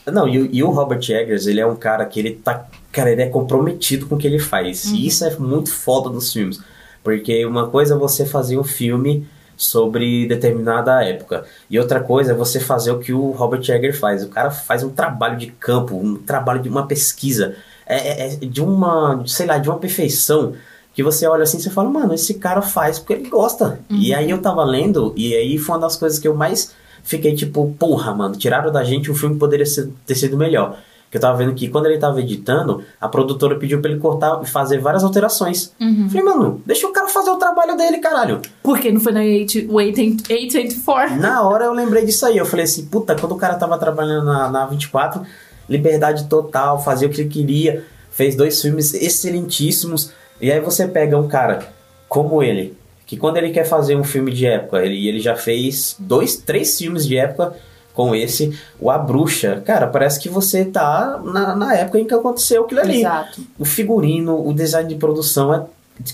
Não, 0.06 0.26
e, 0.28 0.48
e, 0.52 0.62
o 0.62 0.70
Robert 0.70 1.00
Eggers, 1.08 1.46
ele 1.46 1.60
é 1.60 1.66
um 1.66 1.76
cara 1.76 2.04
que 2.06 2.18
ele 2.18 2.32
tá. 2.32 2.66
Cara, 2.90 3.10
ele 3.10 3.22
é 3.22 3.28
comprometido 3.28 4.06
com 4.06 4.14
o 4.14 4.18
que 4.18 4.26
ele 4.26 4.38
faz. 4.38 4.86
Uhum. 4.86 4.94
E 4.94 5.06
isso 5.06 5.24
é 5.24 5.36
muito 5.36 5.72
foda 5.72 6.08
dos 6.08 6.32
filmes. 6.32 6.60
Porque 7.02 7.44
uma 7.44 7.68
coisa 7.68 7.94
é 7.94 7.98
você 7.98 8.24
fazer 8.24 8.58
um 8.58 8.64
filme 8.64 9.26
sobre 9.56 10.26
determinada 10.26 11.02
época. 11.02 11.44
E 11.68 11.78
outra 11.78 12.00
coisa 12.00 12.32
é 12.32 12.34
você 12.34 12.60
fazer 12.60 12.92
o 12.92 12.98
que 12.98 13.12
o 13.12 13.30
Robert 13.32 13.62
Eggers 13.68 13.98
faz. 13.98 14.22
O 14.22 14.28
cara 14.28 14.50
faz 14.50 14.82
um 14.82 14.90
trabalho 14.90 15.36
de 15.36 15.48
campo, 15.48 15.96
um 15.96 16.16
trabalho 16.16 16.62
de 16.62 16.69
uma 16.69 16.86
pesquisa. 16.86 17.56
É, 17.86 17.96
é, 17.96 18.34
é 18.34 18.36
de 18.36 18.62
uma, 18.62 19.22
sei 19.26 19.46
lá, 19.46 19.58
de 19.58 19.69
uma 19.69 19.78
perfeição 19.78 20.55
que 20.98 21.02
você 21.05 21.28
olha 21.28 21.44
assim 21.44 21.58
e 21.58 21.70
fala, 21.70 21.88
mano, 21.88 22.12
esse 22.12 22.34
cara 22.34 22.60
faz 22.60 22.98
porque 22.98 23.12
ele 23.12 23.28
gosta. 23.28 23.78
Uhum. 23.88 23.98
E 23.98 24.12
aí 24.12 24.28
eu 24.28 24.43
tava 24.43 24.64
lendo, 24.64 25.14
e 25.17 25.32
aí 25.32 25.56
foi 25.56 25.76
uma 25.76 25.82
das 25.82 25.94
coisas 25.94 26.19
que 26.19 26.26
eu 26.26 26.34
mais 26.34 26.72
fiquei 27.05 27.36
tipo, 27.36 27.72
porra, 27.78 28.12
mano, 28.12 28.34
tiraram 28.34 28.72
da 28.72 28.82
gente 28.82 29.08
um 29.08 29.14
filme 29.14 29.36
que 29.36 29.38
poderia 29.38 29.64
ser, 29.64 29.93
ter 30.05 30.17
sido 30.17 30.36
melhor. 30.36 30.76
Que 31.08 31.17
eu 31.17 31.20
tava 31.20 31.38
vendo 31.38 31.55
que 31.55 31.69
quando 31.69 31.86
ele 31.86 31.98
tava 31.98 32.20
editando, 32.20 32.82
a 33.00 33.06
produtora 33.08 33.55
pediu 33.55 33.81
pra 33.81 33.93
ele 33.93 34.00
cortar 34.00 34.40
e 34.43 34.46
fazer 34.46 34.81
várias 34.81 35.05
alterações. 35.05 35.72
Uhum. 35.81 36.08
Falei, 36.08 36.24
mano, 36.24 36.60
deixa 36.67 36.84
o 36.88 36.93
cara 36.93 37.06
fazer 37.06 37.31
o 37.31 37.36
trabalho 37.36 37.76
dele, 37.76 37.98
caralho. 37.98 38.43
Por 38.60 38.81
que 38.81 38.90
não 38.90 39.00
foi 39.00 39.12
na 39.12 39.20
824? 39.20 41.14
Na 41.14 41.43
hora 41.43 41.67
eu 41.67 41.72
lembrei 41.72 42.05
disso 42.05 42.26
aí. 42.26 42.36
Eu 42.36 42.44
falei 42.44 42.64
assim, 42.64 42.86
puta, 42.86 43.14
quando 43.14 43.36
o 43.36 43.38
cara 43.38 43.55
tava 43.55 43.78
trabalhando 43.78 44.26
na, 44.26 44.50
na 44.50 44.67
24, 44.67 45.22
liberdade 45.69 46.24
total, 46.24 46.82
fazia 46.82 47.06
o 47.06 47.10
que 47.12 47.20
ele 47.20 47.31
queria, 47.31 47.84
fez 48.10 48.34
dois 48.34 48.60
filmes 48.60 48.93
excelentíssimos. 48.94 50.19
E 50.40 50.52
aí 50.52 50.60
você 50.60 50.86
pega 50.86 51.18
um 51.18 51.28
cara 51.28 51.68
como 52.08 52.42
ele, 52.42 52.76
que 53.06 53.16
quando 53.16 53.38
ele 53.38 53.50
quer 53.50 53.64
fazer 53.64 53.96
um 53.96 54.04
filme 54.04 54.32
de 54.32 54.46
época, 54.46 54.84
ele, 54.84 55.08
ele 55.08 55.20
já 55.20 55.34
fez 55.34 55.96
dois, 55.98 56.36
três 56.36 56.76
filmes 56.78 57.06
de 57.06 57.16
época 57.16 57.54
com 57.94 58.14
esse, 58.14 58.56
o 58.78 58.90
A 58.90 58.98
Bruxa. 58.98 59.60
Cara, 59.64 59.86
parece 59.88 60.20
que 60.20 60.28
você 60.28 60.64
tá 60.64 61.20
na, 61.24 61.56
na 61.56 61.74
época 61.74 61.98
em 61.98 62.06
que 62.06 62.14
aconteceu 62.14 62.64
aquilo 62.64 62.80
ali. 62.80 63.00
Exato. 63.00 63.40
O 63.58 63.64
figurino, 63.64 64.46
o 64.46 64.54
design 64.54 64.88
de 64.88 64.94
produção 64.94 65.52
é. 65.52 65.64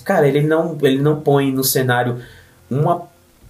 Cara, 0.03 0.27
ele 0.27 0.41
não, 0.41 0.75
ele 0.81 0.99
não 0.99 1.19
põe 1.19 1.51
no 1.51 1.63
cenário 1.63 2.19
uma 2.71 3.03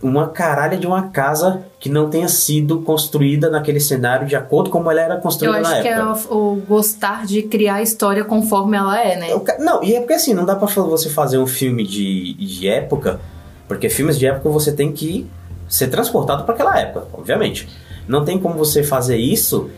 uma 0.08 0.30
caralha 0.30 0.78
de 0.78 0.86
uma 0.86 1.10
casa 1.10 1.64
que 1.80 1.90
não 1.90 2.10
tenha 2.10 2.28
sido 2.28 2.82
construída 2.82 3.50
naquele 3.50 3.80
cenário 3.80 4.28
de 4.28 4.36
acordo 4.36 4.70
com 4.70 4.80
como 4.80 4.92
ela 4.92 5.02
era 5.02 5.18
construída 5.18 5.60
na 5.60 5.78
época. 5.78 5.90
Eu 5.90 6.12
acho 6.12 6.28
que 6.28 6.30
é 6.30 6.34
o, 6.34 6.54
o, 6.54 6.56
gostar 6.68 7.26
de 7.26 7.42
criar 7.44 7.76
a 7.76 7.82
história 7.82 8.24
conforme 8.24 8.78
ela 8.78 9.00
é, 9.02 9.16
né? 9.16 9.28
Não, 9.60 9.84
e 9.84 9.96
é 9.96 10.00
porque 10.00 10.14
assim, 10.14 10.34
não 10.34 10.46
dá 10.46 10.56
pra 10.56 10.68
você 10.68 11.10
fazer 11.10 11.38
um 11.38 11.48
filme 11.48 11.86
de, 11.86 12.34
de 12.34 12.68
época 12.68 13.20
porque 13.68 13.90
filmes 13.90 14.18
de 14.18 14.28
época 14.28 14.50
você 14.50 14.72
tem 14.72 14.92
que 14.92 15.30
ser 15.68 15.88
transportado 15.88 16.44
para 16.44 16.54
aquela 16.54 16.80
época, 16.80 17.08
obviamente. 17.14 17.68
Não 18.08 18.24
tem 18.24 18.40
como 18.40 18.56
você 18.56 18.84
fazer 18.84 19.18
isso 19.18 19.70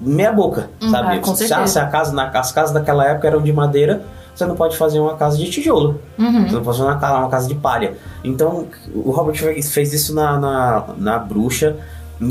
meia 0.00 0.32
boca, 0.32 0.68
hum, 0.82 0.90
sabe? 0.90 1.16
Ah, 1.16 1.20
com 1.20 1.34
certeza. 1.34 1.66
Se, 1.66 1.78
a 1.78 1.86
casa, 1.86 2.12
na, 2.12 2.28
as 2.28 2.52
casas 2.52 2.74
daquela 2.74 3.06
época 3.06 3.26
eram 3.26 3.40
de 3.40 3.52
madeira, 3.52 4.02
você 4.34 4.46
não 4.46 4.54
pode 4.54 4.76
fazer 4.76 5.00
uma 5.00 5.16
casa 5.16 5.36
de 5.36 5.50
tijolo. 5.50 6.00
Uhum. 6.18 6.48
Você 6.48 6.54
não 6.54 6.62
pode 6.62 6.78
fazer 6.78 6.90
uma, 6.90 7.18
uma, 7.18 7.28
casa 7.28 7.48
de 7.48 7.54
palha. 7.54 7.94
Então, 8.24 8.66
o 8.94 9.10
Robert 9.10 9.36
fez 9.62 9.92
isso 9.92 10.14
na, 10.14 10.38
na, 10.38 10.84
na 10.96 11.18
Bruxa. 11.18 11.76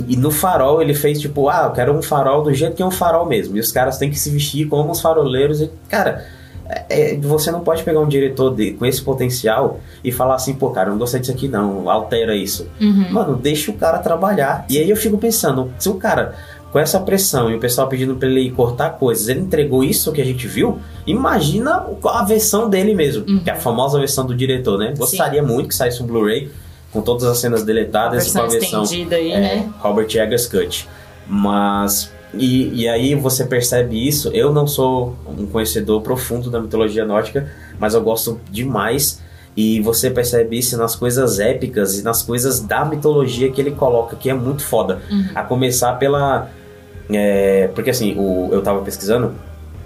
E 0.08 0.16
no 0.16 0.30
farol 0.30 0.84
ele 0.84 0.94
fez 0.94 1.20
tipo, 1.20 1.50
ah, 1.50 1.64
eu 1.66 1.72
quero 1.72 1.98
um 1.98 2.02
farol 2.02 2.44
do 2.44 2.54
jeito 2.54 2.76
que 2.76 2.82
é 2.84 2.86
um 2.86 2.92
farol 2.92 3.26
mesmo. 3.26 3.58
E 3.58 3.60
os 3.60 3.72
caras 3.72 3.98
têm 3.98 4.10
que 4.10 4.20
se 4.20 4.30
vestir 4.30 4.68
como 4.68 4.92
os 4.92 5.02
faroleiros. 5.02 5.62
E, 5.62 5.72
cara, 5.90 6.24
é, 6.70 7.14
é, 7.14 7.18
você 7.18 7.50
não 7.50 7.62
pode 7.62 7.82
pegar 7.82 8.00
um 8.00 8.08
diretor 8.08 8.54
de, 8.56 8.74
com 8.74 8.86
esse 8.86 9.02
potencial 9.02 9.80
e 10.04 10.12
falar 10.12 10.36
assim, 10.36 10.54
pô, 10.54 10.70
cara, 10.70 10.90
eu 10.90 10.92
não 10.92 11.00
gostei 11.00 11.20
disso 11.20 11.32
aqui 11.32 11.48
não, 11.48 11.90
altera 11.90 12.36
isso. 12.36 12.68
Uhum. 12.80 13.12
Mano, 13.12 13.36
deixa 13.36 13.72
o 13.72 13.74
cara 13.74 13.98
trabalhar. 13.98 14.66
E 14.70 14.78
aí 14.78 14.88
eu 14.88 14.96
fico 14.96 15.18
pensando, 15.18 15.72
se 15.80 15.90
o 15.90 15.96
cara, 15.96 16.36
com 16.72 16.78
essa 16.80 17.00
pressão 17.00 17.50
e 17.50 17.56
o 17.56 17.60
pessoal 17.60 17.88
pedindo 17.88 18.16
pra 18.16 18.28
ele 18.30 18.52
cortar 18.52 18.92
coisas, 18.92 19.28
ele 19.28 19.40
entregou 19.40 19.84
isso 19.84 20.12
que 20.12 20.22
a 20.22 20.26
gente 20.26 20.48
viu, 20.48 20.80
imagina 21.08 21.86
a 22.06 22.24
versão 22.24 22.70
dele 22.70 22.94
mesmo, 22.94 23.26
Uhum. 23.28 23.40
que 23.40 23.50
é 23.50 23.54
a 23.54 23.56
famosa 23.56 23.98
versão 23.98 24.26
do 24.26 24.36
diretor, 24.36 24.78
né? 24.78 24.94
Gostaria 24.98 25.42
muito 25.42 25.70
que 25.70 25.76
saísse 25.76 26.02
um 26.04 26.06
Blu-ray 26.06 26.50
com 26.92 27.02
todas 27.02 27.24
as 27.24 27.38
cenas 27.40 27.64
deletadas 27.64 28.28
e 28.28 28.34
com 28.34 28.48
versão 28.48 28.82
a 28.82 28.86
versão 28.86 29.08
aí, 29.18 29.32
é, 29.32 29.40
né? 29.40 29.70
Robert 29.80 30.08
Eggers 30.16 30.48
Cut. 30.48 30.88
Mas. 31.28 32.12
E, 32.34 32.82
e 32.84 32.88
aí 32.88 33.16
você 33.16 33.44
percebe 33.46 34.08
isso. 34.08 34.30
Eu 34.30 34.54
não 34.54 34.68
sou 34.68 35.16
um 35.38 35.48
conhecedor 35.48 36.02
profundo 36.02 36.50
da 36.52 36.60
mitologia 36.60 37.06
nórdica, 37.06 37.52
mas 37.80 37.94
eu 37.94 38.02
gosto 38.02 38.40
demais. 38.52 39.22
E 39.58 39.82
você 39.82 40.10
percebe 40.10 40.58
isso 40.58 40.78
nas 40.78 40.96
coisas 40.96 41.40
épicas 41.40 41.98
e 41.98 42.04
nas 42.04 42.22
coisas 42.22 42.60
da 42.60 42.86
mitologia 42.86 43.52
que 43.52 43.60
ele 43.60 43.72
coloca, 43.72 44.16
que 44.16 44.30
é 44.30 44.34
muito 44.34 44.64
foda. 44.64 45.02
A 45.34 45.44
começar 45.44 45.94
pela. 45.94 46.50
É, 47.12 47.70
porque 47.74 47.90
assim, 47.90 48.16
o, 48.18 48.50
eu 48.52 48.62
tava 48.62 48.82
pesquisando. 48.82 49.34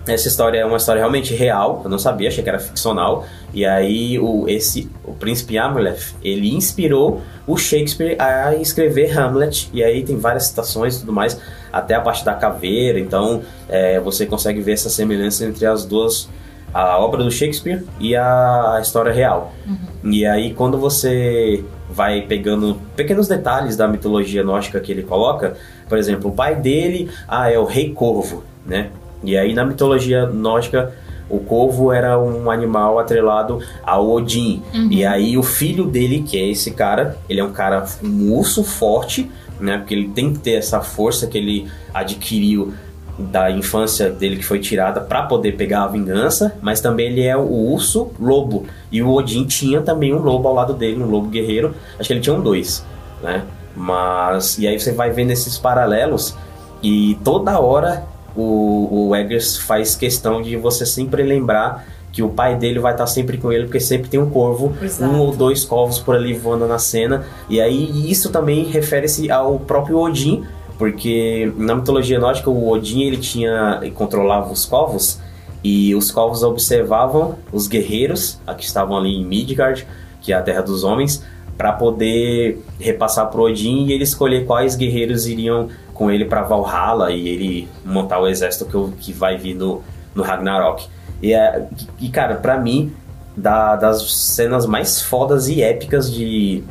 Essa 0.06 0.28
história 0.28 0.58
é 0.60 0.66
uma 0.66 0.76
história 0.76 1.00
realmente 1.00 1.34
real, 1.34 1.80
eu 1.82 1.90
não 1.90 1.98
sabia, 1.98 2.28
achei 2.28 2.44
que 2.44 2.50
era 2.50 2.60
ficcional. 2.60 3.26
E 3.54 3.66
aí 3.66 4.20
o, 4.20 4.50
esse, 4.50 4.92
o 5.06 5.14
príncipe 5.14 5.58
Amleth, 5.58 6.14
ele 6.22 6.54
inspirou 6.54 7.22
o 7.48 7.56
Shakespeare 7.56 8.18
a 8.20 8.54
escrever 8.56 9.18
Hamlet. 9.18 9.70
E 9.74 9.82
aí 9.82 10.04
tem 10.04 10.18
várias 10.18 10.48
citações 10.48 10.98
e 10.98 11.00
tudo 11.00 11.14
mais, 11.14 11.40
até 11.72 11.96
a 11.96 12.02
parte 12.02 12.26
da 12.26 12.34
caveira. 12.34 13.00
Então 13.00 13.44
é, 13.70 13.98
você 14.02 14.26
consegue 14.26 14.60
ver 14.60 14.74
essa 14.74 14.90
semelhança 14.90 15.46
entre 15.46 15.66
as 15.66 15.86
duas, 15.86 16.28
a 16.74 17.00
obra 17.00 17.24
do 17.24 17.32
Shakespeare 17.32 17.86
e 17.98 18.14
a, 18.14 18.76
a 18.76 18.82
história 18.82 19.14
real. 19.14 19.54
E 20.04 20.26
aí 20.26 20.54
quando 20.54 20.78
você 20.78 21.64
vai 21.94 22.22
pegando 22.22 22.78
pequenos 22.96 23.28
detalhes 23.28 23.78
da 23.78 23.88
mitologia 23.88 24.44
nórdica 24.44 24.80
que 24.80 24.92
ele 24.92 25.04
coloca, 25.04 25.56
por 25.88 25.98
exemplo, 25.98 26.32
o 26.32 26.34
pai 26.34 26.56
dele 26.56 27.10
ah, 27.28 27.50
é 27.52 27.58
o 27.58 27.66
rei 27.66 27.92
corvo, 27.92 28.44
né? 28.66 28.90
E 29.24 29.38
aí 29.38 29.54
na 29.54 29.64
mitologia 29.64 30.26
nórdica 30.26 30.94
o 31.30 31.40
corvo 31.40 31.92
era 31.92 32.20
um 32.20 32.52
animal 32.52 33.00
atrelado 33.00 33.60
ao 33.84 34.10
Odin. 34.10 34.62
E 34.92 35.06
aí 35.06 35.38
o 35.38 35.44
filho 35.44 35.86
dele, 35.86 36.24
que 36.28 36.38
é 36.38 36.48
esse 36.48 36.72
cara, 36.72 37.18
ele 37.30 37.40
é 37.40 37.44
um 37.44 37.52
cara, 37.52 37.86
um 38.04 38.32
urso 38.34 38.64
forte, 38.64 39.32
né? 39.60 39.78
Porque 39.78 39.94
ele 39.94 40.10
tem 40.10 40.34
que 40.34 40.40
ter 40.40 40.54
essa 40.54 40.82
força 40.82 41.26
que 41.26 41.38
ele 41.38 41.68
adquiriu 41.94 42.74
da 43.18 43.52
infância 43.52 44.10
dele 44.10 44.38
que 44.38 44.44
foi 44.44 44.60
tirada 44.60 45.00
para 45.00 45.24
poder 45.24 45.54
pegar 45.54 45.84
a 45.84 45.88
vingança, 45.88 46.56
mas 46.62 46.82
também 46.82 47.08
ele 47.08 47.22
é 47.22 47.38
o 47.38 47.48
urso 47.48 48.12
lobo. 48.20 48.66
E 48.92 49.02
o 49.04 49.12
Odin 49.12 49.46
tinha 49.46 49.82
também 49.82 50.14
um 50.14 50.20
lobo 50.20 50.48
ao 50.48 50.54
lado 50.54 50.74
dele, 50.74 51.02
um 51.02 51.10
lobo 51.10 51.30
guerreiro. 51.30 51.76
Acho 52.00 52.08
que 52.08 52.14
ele 52.14 52.22
tinha 52.22 52.36
um 52.36 52.42
dois, 52.42 52.86
né? 53.22 53.44
Mas 53.76 54.58
e 54.58 54.68
aí 54.68 54.80
você 54.80 54.92
vai 54.92 55.12
vendo 55.12 55.32
esses 55.32 55.58
paralelos 55.58 56.36
e 56.82 57.18
toda 57.24 57.60
hora 57.60 58.04
o, 58.36 59.10
o 59.10 59.16
Eggers 59.16 59.58
faz 59.58 59.96
questão 59.96 60.42
de 60.42 60.56
você 60.58 60.86
sempre 60.86 61.24
lembrar 61.24 61.86
que 62.12 62.22
o 62.22 62.30
pai 62.30 62.56
dele 62.56 62.78
vai 62.78 62.92
estar 62.92 63.08
sempre 63.08 63.40
com 63.40 63.52
ele, 63.52 63.64
porque 63.64 63.80
sempre 63.80 64.08
tem 64.08 64.20
um 64.20 64.30
corvo, 64.30 64.72
Exato. 64.80 65.12
um 65.12 65.20
ou 65.20 65.36
dois 65.36 65.66
corvos 65.66 65.98
por 65.98 66.16
ali 66.16 66.32
voando 66.32 66.68
na 66.68 66.78
cena. 66.78 67.26
E 67.50 67.60
aí 67.60 68.10
isso 68.10 68.32
também 68.32 68.66
refere-se 68.66 69.32
ao 69.32 69.58
próprio 69.60 69.98
Odin, 69.98 70.44
porque 70.84 71.50
na 71.56 71.76
mitologia 71.76 72.20
nórdica 72.20 72.50
o 72.50 72.70
Odin 72.70 73.04
ele 73.04 73.16
tinha 73.16 73.80
ele 73.82 73.92
controlava 73.92 74.52
os 74.52 74.66
corvos 74.66 75.18
e 75.64 75.96
os 75.96 76.12
corvos 76.12 76.44
observavam 76.44 77.36
os 77.54 77.68
guerreiros 77.68 78.38
que 78.58 78.66
estavam 78.66 78.98
ali 78.98 79.16
em 79.16 79.24
Midgard, 79.24 79.88
que 80.20 80.34
é 80.34 80.36
a 80.36 80.42
terra 80.42 80.62
dos 80.62 80.84
homens, 80.84 81.24
para 81.58 81.72
poder 81.72 82.62
repassar 82.82 83.28
pro 83.32 83.44
Odin 83.44 83.86
e 83.86 83.94
ele 83.94 84.04
escolher 84.04 84.46
quais 84.46 84.76
guerreiros 84.76 85.26
iriam 85.26 85.70
com 85.94 86.12
ele 86.12 86.26
para 86.26 86.42
Valhalla 86.42 87.12
e 87.14 87.30
ele 87.30 87.68
montar 87.86 88.20
o 88.20 88.28
exército 88.28 88.66
que, 88.66 89.06
que 89.06 89.14
vai 89.14 89.38
vir 89.38 89.54
no, 89.54 89.82
no 90.14 90.22
Ragnarok. 90.22 90.86
E, 91.22 91.34
é, 91.34 91.66
e 91.98 92.10
cara, 92.10 92.36
pra 92.36 92.58
mim, 92.58 92.92
da- 93.38 93.78
das 93.78 94.12
cenas 94.12 94.66
mais 94.66 95.02
fodas 95.02 95.48
e 95.48 95.62
épicas 95.62 96.12
de, 96.12 96.62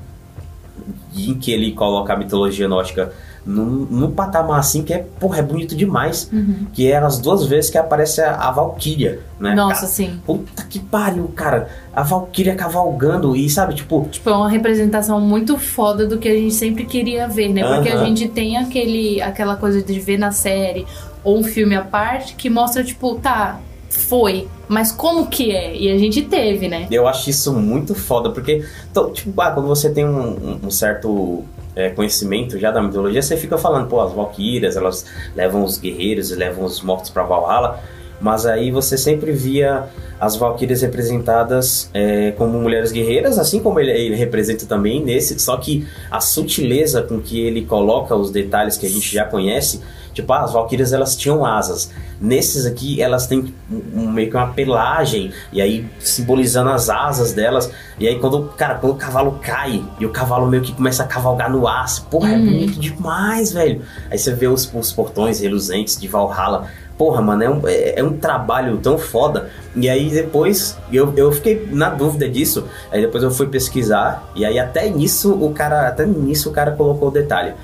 de 1.15 1.31
em 1.31 1.35
que 1.39 1.51
ele 1.51 1.73
coloca 1.73 2.13
a 2.13 2.17
mitologia 2.17 2.69
nórdica 2.69 3.11
num, 3.45 3.87
num 3.91 4.11
patamar 4.13 4.61
assim 4.61 4.83
que 4.83 4.93
é, 4.95 5.05
porra, 5.19 5.39
é 5.39 5.43
bonito 5.43 5.75
demais. 5.75 6.31
Que 6.73 6.91
é 6.93 6.97
as 6.99 7.19
duas 7.19 7.45
vezes 7.47 7.71
que 7.71 7.79
aparece 7.79 8.21
a, 8.21 8.35
a 8.37 8.51
Valkyria, 8.53 9.21
né? 9.41 9.55
Nossa, 9.55 9.81
Cara, 9.83 9.87
sim. 9.93 10.21
Puta 10.25 10.63
que 10.65 10.79
pariu, 10.79 11.29
cara. 11.35 11.69
A 11.95 12.03
Valkyria 12.03 12.55
cavalgando 12.55 13.35
e, 13.37 13.51
sabe, 13.51 13.75
tipo, 13.75 14.09
Tipo, 14.11 14.31
é 14.31 14.35
uma 14.35 14.49
representação 14.49 15.21
muito 15.21 15.59
foda 15.59 16.07
do 16.07 16.19
que 16.19 16.29
a 16.29 16.35
gente 16.35 16.55
sempre 16.55 16.85
queria 16.85 17.29
ver, 17.29 17.49
né? 17.53 17.63
Porque 17.75 17.89
a 17.91 18.05
gente 18.05 18.29
tem 18.29 18.57
aquele, 18.57 19.21
aquela 19.21 19.57
coisa 19.57 19.83
de 19.83 19.99
ver 20.01 20.19
na 20.19 20.31
série 20.33 20.87
ou 21.25 21.39
um 21.39 21.45
filme 21.45 21.75
à 21.77 21.83
parte 21.83 22.35
que 22.35 22.49
mostra, 22.51 22.83
tipo, 22.83 23.15
tá, 23.17 23.61
foi, 23.89 24.49
mas 24.69 24.91
como 24.91 25.27
que 25.27 25.51
é? 25.53 25.77
E 25.77 25.91
a 25.93 25.99
gente 25.99 26.23
teve, 26.23 26.67
né? 26.67 26.87
Eu 26.91 27.07
acho 27.07 27.29
isso 27.29 27.53
muito 27.53 27.95
foda, 27.95 28.31
porque, 28.31 28.65
to- 28.93 29.11
tipo, 29.11 29.39
ah, 29.41 29.51
quando 29.51 29.67
você 29.69 29.91
tem 29.91 30.05
um- 30.07 30.59
um 30.65 30.71
certo 30.71 31.45
é, 31.75 31.91
conhecimento 31.91 32.59
já 32.59 32.71
da 32.71 32.83
mitologia, 32.83 33.23
você 33.23 33.37
fica 33.37 33.57
falando, 33.57 33.89
pô, 33.89 34.01
as 34.01 34.13
Valkyrias, 34.13 34.77
elas 34.77 35.07
levam 35.35 35.65
os 35.65 35.79
guerreiros 35.79 36.31
e 36.31 36.35
levam 36.35 36.65
os 36.65 36.83
mortos 36.83 37.11
pra 37.11 37.23
Valhalla, 37.23 37.81
mas 38.21 38.47
aí 38.47 38.71
você 38.71 38.97
sempre 38.97 39.33
via 39.33 39.89
as 40.21 40.37
Valkyrias 40.37 40.83
representadas 40.83 41.91
é, 41.93 42.31
como 42.33 42.61
mulheres 42.61 42.93
guerreiras, 42.93 43.39
assim 43.39 43.61
como 43.61 43.81
ele, 43.81 43.91
ele 43.91 44.15
representa 44.15 44.65
também 44.67 45.03
nesse, 45.03 45.39
só 45.41 45.57
que 45.57 45.87
a 46.11 46.21
sutileza 46.21 47.03
com 47.03 47.21
que 47.21 47.41
ele 47.41 47.65
coloca 47.65 48.15
os 48.15 48.31
detalhes 48.31 48.77
que 48.77 48.87
a 48.87 48.89
gente 48.89 49.13
já 49.13 49.25
conhece, 49.25 49.81
tipo, 50.13 50.33
ah, 50.33 50.41
as 50.43 50.53
Valkyrias 50.53 50.93
elas 50.93 51.17
tinham 51.17 51.45
asas. 51.45 51.91
Nesses 52.21 52.67
aqui, 52.67 53.01
elas 53.03 53.27
têm 53.27 53.53
um- 53.71 53.83
um- 54.03 54.11
meio 54.11 54.31
que 54.31 54.37
uma 54.37 54.49
pelagem, 54.49 55.33
e 55.53 55.61
aí 55.61 55.87
simbolizando 55.99 56.71
as 56.71 56.89
asas 56.89 57.33
delas. 57.33 57.71
E 57.99 58.07
aí, 58.07 58.19
quando, 58.19 58.45
cara, 58.57 58.77
quando 58.77 58.93
o 58.93 58.97
cavalo 58.97 59.39
cai 59.43 59.83
e 59.99 60.07
o 60.07 60.11
cavalo 60.11 60.47
meio 60.47 60.63
que 60.63 60.73
começa 60.73 61.03
a 61.03 61.07
cavalgar 61.07 61.51
no 61.51 61.67
ar, 61.67 61.85
assim, 61.85 62.03
porra, 62.11 62.31
é 62.31 62.37
Uhum. 62.37 62.45
bonito 62.45 62.79
demais, 62.81 63.53
velho. 63.53 63.83
Aí 64.11 64.19
você 64.19 64.33
vê 64.35 64.47
os, 64.49 64.71
os 64.73 64.93
portões 64.93 65.41
reluzentes 65.41 66.01
de 66.01 66.07
Valhalla. 66.09 66.67
Porra, 66.99 67.21
mano, 67.23 67.43
é 67.43 67.51
um, 67.51 67.61
é, 67.67 67.99
é 67.99 68.05
um 68.05 68.13
trabalho 68.17 68.77
tão 68.79 68.97
foda. 68.99 69.51
E 69.75 69.89
aí 69.89 70.11
depois 70.11 70.77
eu, 70.93 71.13
eu 71.17 71.33
fiquei 71.33 71.67
na 71.73 71.89
dúvida 71.91 72.29
disso. 72.29 72.65
Aí 72.93 73.01
depois 73.01 73.25
eu 73.25 73.31
fui 73.31 73.47
pesquisar. 73.49 74.31
E 74.37 74.45
aí 74.45 74.59
até 74.59 74.89
nisso 74.89 75.33
o 75.33 75.53
cara. 75.53 75.89
Até 75.89 76.07
nisso 76.07 76.51
o 76.51 76.53
cara 76.53 76.71
colocou 76.73 77.09
o 77.09 77.11
detalhe. 77.11 77.55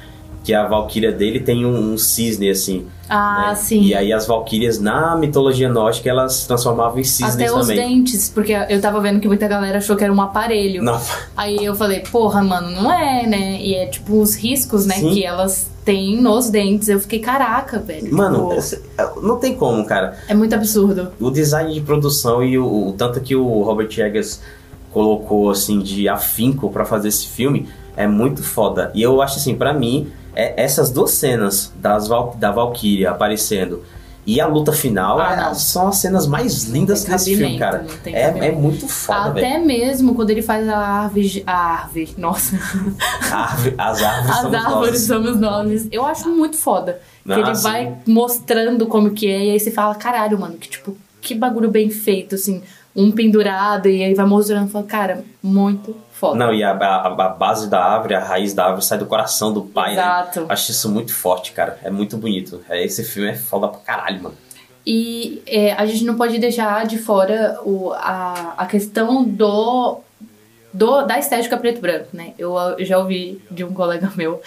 Que 0.48 0.54
a 0.54 0.66
Valkyria 0.66 1.12
dele 1.12 1.40
tem 1.40 1.66
um, 1.66 1.92
um 1.92 1.98
cisne, 1.98 2.48
assim. 2.48 2.86
Ah, 3.06 3.48
né? 3.50 3.54
sim. 3.54 3.82
E 3.82 3.94
aí 3.94 4.10
as 4.14 4.26
Valkyrias 4.26 4.80
na 4.80 5.14
mitologia 5.14 5.68
nórdica 5.68 6.08
elas 6.08 6.32
se 6.36 6.46
transformavam 6.48 6.98
em 6.98 7.04
cisnes 7.04 7.34
Até 7.34 7.52
os 7.52 7.66
também. 7.66 7.76
dentes, 7.98 8.30
porque 8.30 8.54
eu 8.70 8.80
tava 8.80 8.98
vendo 8.98 9.20
que 9.20 9.28
muita 9.28 9.46
galera 9.46 9.76
achou 9.76 9.94
que 9.94 10.02
era 10.04 10.10
um 10.10 10.22
aparelho. 10.22 10.82
Não, 10.82 10.98
Aí 11.36 11.62
eu 11.62 11.74
falei, 11.74 12.00
porra, 12.00 12.42
mano, 12.42 12.70
não 12.70 12.90
é, 12.90 13.26
né? 13.26 13.60
E 13.60 13.74
é 13.74 13.88
tipo 13.88 14.18
os 14.18 14.34
riscos, 14.34 14.86
né, 14.86 14.94
Sim. 14.94 15.10
que 15.12 15.22
elas 15.22 15.68
têm 15.84 16.18
nos 16.18 16.48
dentes. 16.48 16.88
Eu 16.88 16.98
fiquei, 16.98 17.18
caraca, 17.18 17.78
velho. 17.78 18.10
mano, 18.16 18.48
Tipo, 18.48 18.54
esse- 18.54 18.82
não 19.22 19.36
tem 19.36 19.54
como, 19.54 19.84
cara. 19.84 20.16
é 20.28 20.32
muito 20.34 20.54
absurdo. 20.54 21.08
o 21.20 21.30
design 21.30 21.74
de 21.74 21.82
produção 21.82 22.42
e 22.42 22.58
o, 22.58 22.88
o 22.88 22.92
tanto 22.92 23.20
que 23.20 23.36
o 23.36 23.60
Robert 23.64 23.90
Eggers 23.98 24.40
colocou 24.94 25.50
assim 25.50 25.78
de 25.80 26.08
afinco 26.08 26.70
pra 26.70 26.86
fazer 26.86 27.08
esse 27.08 27.26
filme 27.26 27.68
é 27.94 28.06
muito 28.06 28.42
foda. 28.42 28.90
E 28.94 29.02
eu 29.02 29.20
acho 29.20 29.36
assim, 29.36 29.54
pra 29.54 29.74
mim, 29.74 30.08
é, 30.34 30.62
essas 30.62 30.90
duas 30.90 31.10
cenas 31.12 31.72
das 31.76 32.08
Val, 32.08 32.36
da 32.38 32.50
Valkyria 32.50 33.10
aparecendo 33.10 33.82
e 34.26 34.40
a 34.42 34.46
luta 34.46 34.72
final 34.72 35.18
Ah, 35.18 35.50
é- 35.52 35.54
são 35.54 35.88
as 35.88 35.96
cenas 35.96 36.26
mais 36.26 36.64
lindas 36.64 37.02
desse 37.04 37.34
filme, 37.34 37.58
cara. 37.58 37.86
É, 38.04 38.48
é 38.48 38.52
muito 38.52 38.86
foda. 38.86 39.30
Até 39.30 39.56
mesmo 39.58 40.14
quando 40.14 40.28
ele 40.30 40.42
faz 40.42 40.68
a 40.68 40.76
árvore. 40.76 41.42
A 41.46 41.54
árvore, 41.56 42.14
nossa. 42.18 42.54
A 43.32 43.36
árvore- 43.52 43.74
As 43.78 44.02
árvores 44.02 44.30
As 44.30 44.40
são 44.42 44.54
árvores 44.54 44.90
nós. 44.92 45.00
são 45.24 45.32
os 45.32 45.40
nomes. 45.40 45.88
Eu 45.90 46.04
acho 46.04 46.28
muito 46.28 46.56
foda. 46.58 47.00
Ah, 47.26 47.34
que 47.34 47.40
ele 47.40 47.54
sim. 47.54 47.62
vai 47.62 47.94
mostrando 48.06 48.86
como 48.86 49.10
que 49.12 49.26
é, 49.26 49.46
e 49.46 49.50
aí 49.52 49.60
você 49.60 49.70
fala, 49.70 49.94
caralho, 49.94 50.38
mano, 50.38 50.58
que 50.58 50.68
tipo, 50.68 50.94
que 51.22 51.34
bagulho 51.34 51.70
bem 51.70 51.88
feito, 51.90 52.34
assim, 52.34 52.62
um 53.00 53.12
pendurado, 53.12 53.88
e 53.88 54.02
aí 54.02 54.12
vai 54.12 54.26
mostrando, 54.26 54.68
fala, 54.68 54.84
cara, 54.84 55.24
muito 55.40 55.94
foda. 56.12 56.36
Não, 56.36 56.52
e 56.52 56.64
a, 56.64 56.72
a- 56.72 57.06
a 57.06 57.28
base 57.28 57.70
da 57.70 57.80
árvore, 57.82 58.14
a 58.16 58.24
raiz 58.24 58.52
da 58.52 58.64
árvore 58.64 58.84
sai 58.84 58.98
do 58.98 59.06
coração 59.06 59.52
do 59.52 59.62
pai, 59.62 59.94
né? 59.94 60.02
Exato. 60.02 60.46
Acho 60.48 60.72
isso 60.72 60.90
muito 60.90 61.14
forte, 61.14 61.52
cara. 61.52 61.78
É 61.84 61.90
muito 61.90 62.16
bonito. 62.16 62.60
É, 62.68 62.84
esse 62.84 63.04
filme 63.04 63.30
é 63.30 63.34
foda 63.36 63.68
pra 63.68 63.78
caralho, 63.80 64.20
mano. 64.24 64.34
E 64.84 65.42
é, 65.46 65.72
a 65.74 65.86
gente 65.86 66.04
não 66.04 66.16
pode 66.16 66.38
deixar 66.38 66.84
de 66.86 66.98
fora 66.98 67.60
o, 67.64 67.92
a, 67.92 68.54
a 68.58 68.66
questão 68.66 69.22
do, 69.22 70.00
do 70.72 71.02
da 71.06 71.18
estética 71.18 71.56
preto 71.56 71.78
e 71.78 71.80
branco, 71.80 72.08
né? 72.12 72.32
Eu, 72.38 72.56
eu 72.56 72.84
já 72.84 72.98
ouvi 72.98 73.40
de 73.50 73.62
um 73.62 73.72
colega 73.72 74.10
meu 74.16 74.40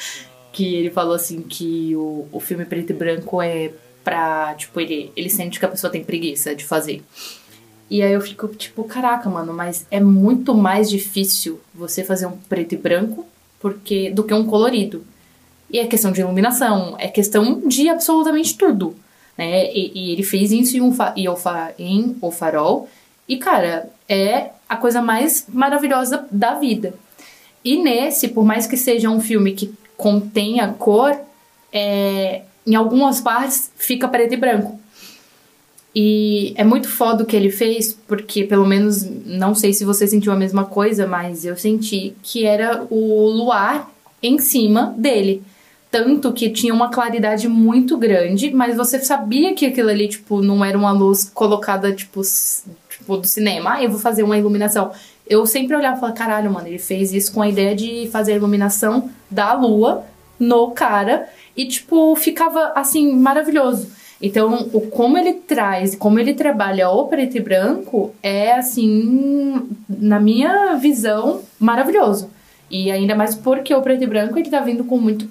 que 0.51 0.75
ele 0.75 0.89
falou 0.89 1.13
assim 1.15 1.41
que 1.41 1.95
o, 1.95 2.27
o 2.33 2.39
filme 2.41 2.65
preto 2.65 2.89
e 2.89 2.93
branco 2.93 3.41
é 3.41 3.71
pra, 4.03 4.53
tipo, 4.55 4.77
ele, 4.81 5.11
ele 5.15 5.29
sente 5.29 5.57
que 5.59 5.65
a 5.65 5.69
pessoa 5.69 5.89
tem 5.91 6.03
preguiça 6.03 6.53
de 6.55 6.65
fazer. 6.65 7.01
E 7.91 8.01
aí 8.01 8.13
eu 8.13 8.21
fico 8.21 8.47
tipo, 8.47 8.85
caraca, 8.85 9.29
mano, 9.29 9.53
mas 9.53 9.85
é 9.91 9.99
muito 9.99 10.55
mais 10.55 10.89
difícil 10.89 11.59
você 11.75 12.05
fazer 12.05 12.25
um 12.25 12.37
preto 12.47 12.73
e 12.73 12.77
branco 12.77 13.25
porque 13.59 14.09
do 14.09 14.23
que 14.23 14.33
um 14.33 14.45
colorido. 14.45 15.03
E 15.69 15.77
é 15.77 15.85
questão 15.85 16.13
de 16.13 16.21
iluminação, 16.21 16.95
é 16.97 17.09
questão 17.09 17.59
de 17.67 17.89
absolutamente 17.89 18.57
tudo. 18.57 18.95
Né? 19.37 19.69
E, 19.73 19.91
e 19.93 20.11
ele 20.13 20.23
fez 20.23 20.53
isso 20.53 20.77
em, 20.77 20.81
um 20.81 20.93
fa 20.93 21.13
em, 21.17 21.27
em 21.77 22.17
O 22.21 22.31
Farol. 22.31 22.87
E, 23.27 23.35
cara, 23.35 23.89
é 24.07 24.51
a 24.69 24.77
coisa 24.77 25.01
mais 25.01 25.45
maravilhosa 25.49 26.25
da 26.31 26.55
vida. 26.55 26.93
E 27.61 27.77
nesse, 27.77 28.29
por 28.29 28.45
mais 28.45 28.67
que 28.67 28.77
seja 28.77 29.09
um 29.09 29.19
filme 29.19 29.51
que 29.51 29.73
contenha 29.97 30.73
cor, 30.79 31.13
é, 31.73 32.43
em 32.65 32.73
algumas 32.73 33.19
partes 33.19 33.69
fica 33.75 34.07
preto 34.07 34.33
e 34.33 34.37
branco. 34.37 34.80
E 35.93 36.53
é 36.55 36.63
muito 36.63 36.87
foda 36.87 37.23
o 37.23 37.25
que 37.25 37.35
ele 37.35 37.51
fez, 37.51 37.93
porque 38.07 38.45
pelo 38.45 38.65
menos, 38.65 39.05
não 39.25 39.53
sei 39.53 39.73
se 39.73 39.83
você 39.83 40.07
sentiu 40.07 40.31
a 40.31 40.37
mesma 40.37 40.63
coisa, 40.63 41.05
mas 41.05 41.43
eu 41.43 41.57
senti 41.57 42.13
que 42.23 42.45
era 42.45 42.85
o 42.89 43.29
luar 43.29 43.91
em 44.23 44.39
cima 44.39 44.93
dele. 44.97 45.43
Tanto 45.89 46.31
que 46.31 46.49
tinha 46.49 46.73
uma 46.73 46.89
claridade 46.89 47.49
muito 47.49 47.97
grande, 47.97 48.49
mas 48.53 48.77
você 48.77 48.99
sabia 48.99 49.53
que 49.53 49.65
aquilo 49.65 49.89
ali, 49.89 50.07
tipo, 50.07 50.41
não 50.41 50.63
era 50.63 50.77
uma 50.77 50.93
luz 50.93 51.25
colocada, 51.25 51.91
tipo, 51.91 52.21
tipo 52.89 53.17
do 53.17 53.27
cinema. 53.27 53.73
Ah, 53.73 53.83
eu 53.83 53.91
vou 53.91 53.99
fazer 53.99 54.23
uma 54.23 54.37
iluminação. 54.37 54.91
Eu 55.27 55.45
sempre 55.45 55.75
olhava 55.75 55.97
e 55.97 55.99
falava, 55.99 56.17
caralho, 56.17 56.51
mano, 56.51 56.67
ele 56.67 56.79
fez 56.79 57.11
isso 57.11 57.33
com 57.33 57.41
a 57.41 57.49
ideia 57.49 57.75
de 57.75 58.07
fazer 58.09 58.31
a 58.31 58.35
iluminação 58.37 59.09
da 59.29 59.53
lua 59.53 60.05
no 60.39 60.71
cara. 60.71 61.27
E, 61.57 61.67
tipo, 61.67 62.15
ficava, 62.15 62.71
assim, 62.73 63.13
maravilhoso. 63.13 63.89
Então, 64.21 64.69
o 64.71 64.81
como 64.81 65.17
ele 65.17 65.33
traz, 65.33 65.95
como 65.95 66.19
ele 66.19 66.33
trabalha 66.33 66.89
o 66.89 67.07
preto 67.07 67.37
e 67.37 67.39
branco 67.39 68.13
é 68.21 68.53
assim, 68.53 69.67
na 69.89 70.19
minha 70.19 70.75
visão, 70.75 71.41
maravilhoso. 71.59 72.29
E 72.69 72.91
ainda 72.91 73.15
mais 73.15 73.33
porque 73.33 73.73
o 73.73 73.81
preto 73.81 74.03
e 74.03 74.07
branco 74.07 74.37
ele 74.37 74.49
tá 74.49 74.59
vindo 74.61 74.83
com 74.83 74.97
muito 74.97 75.27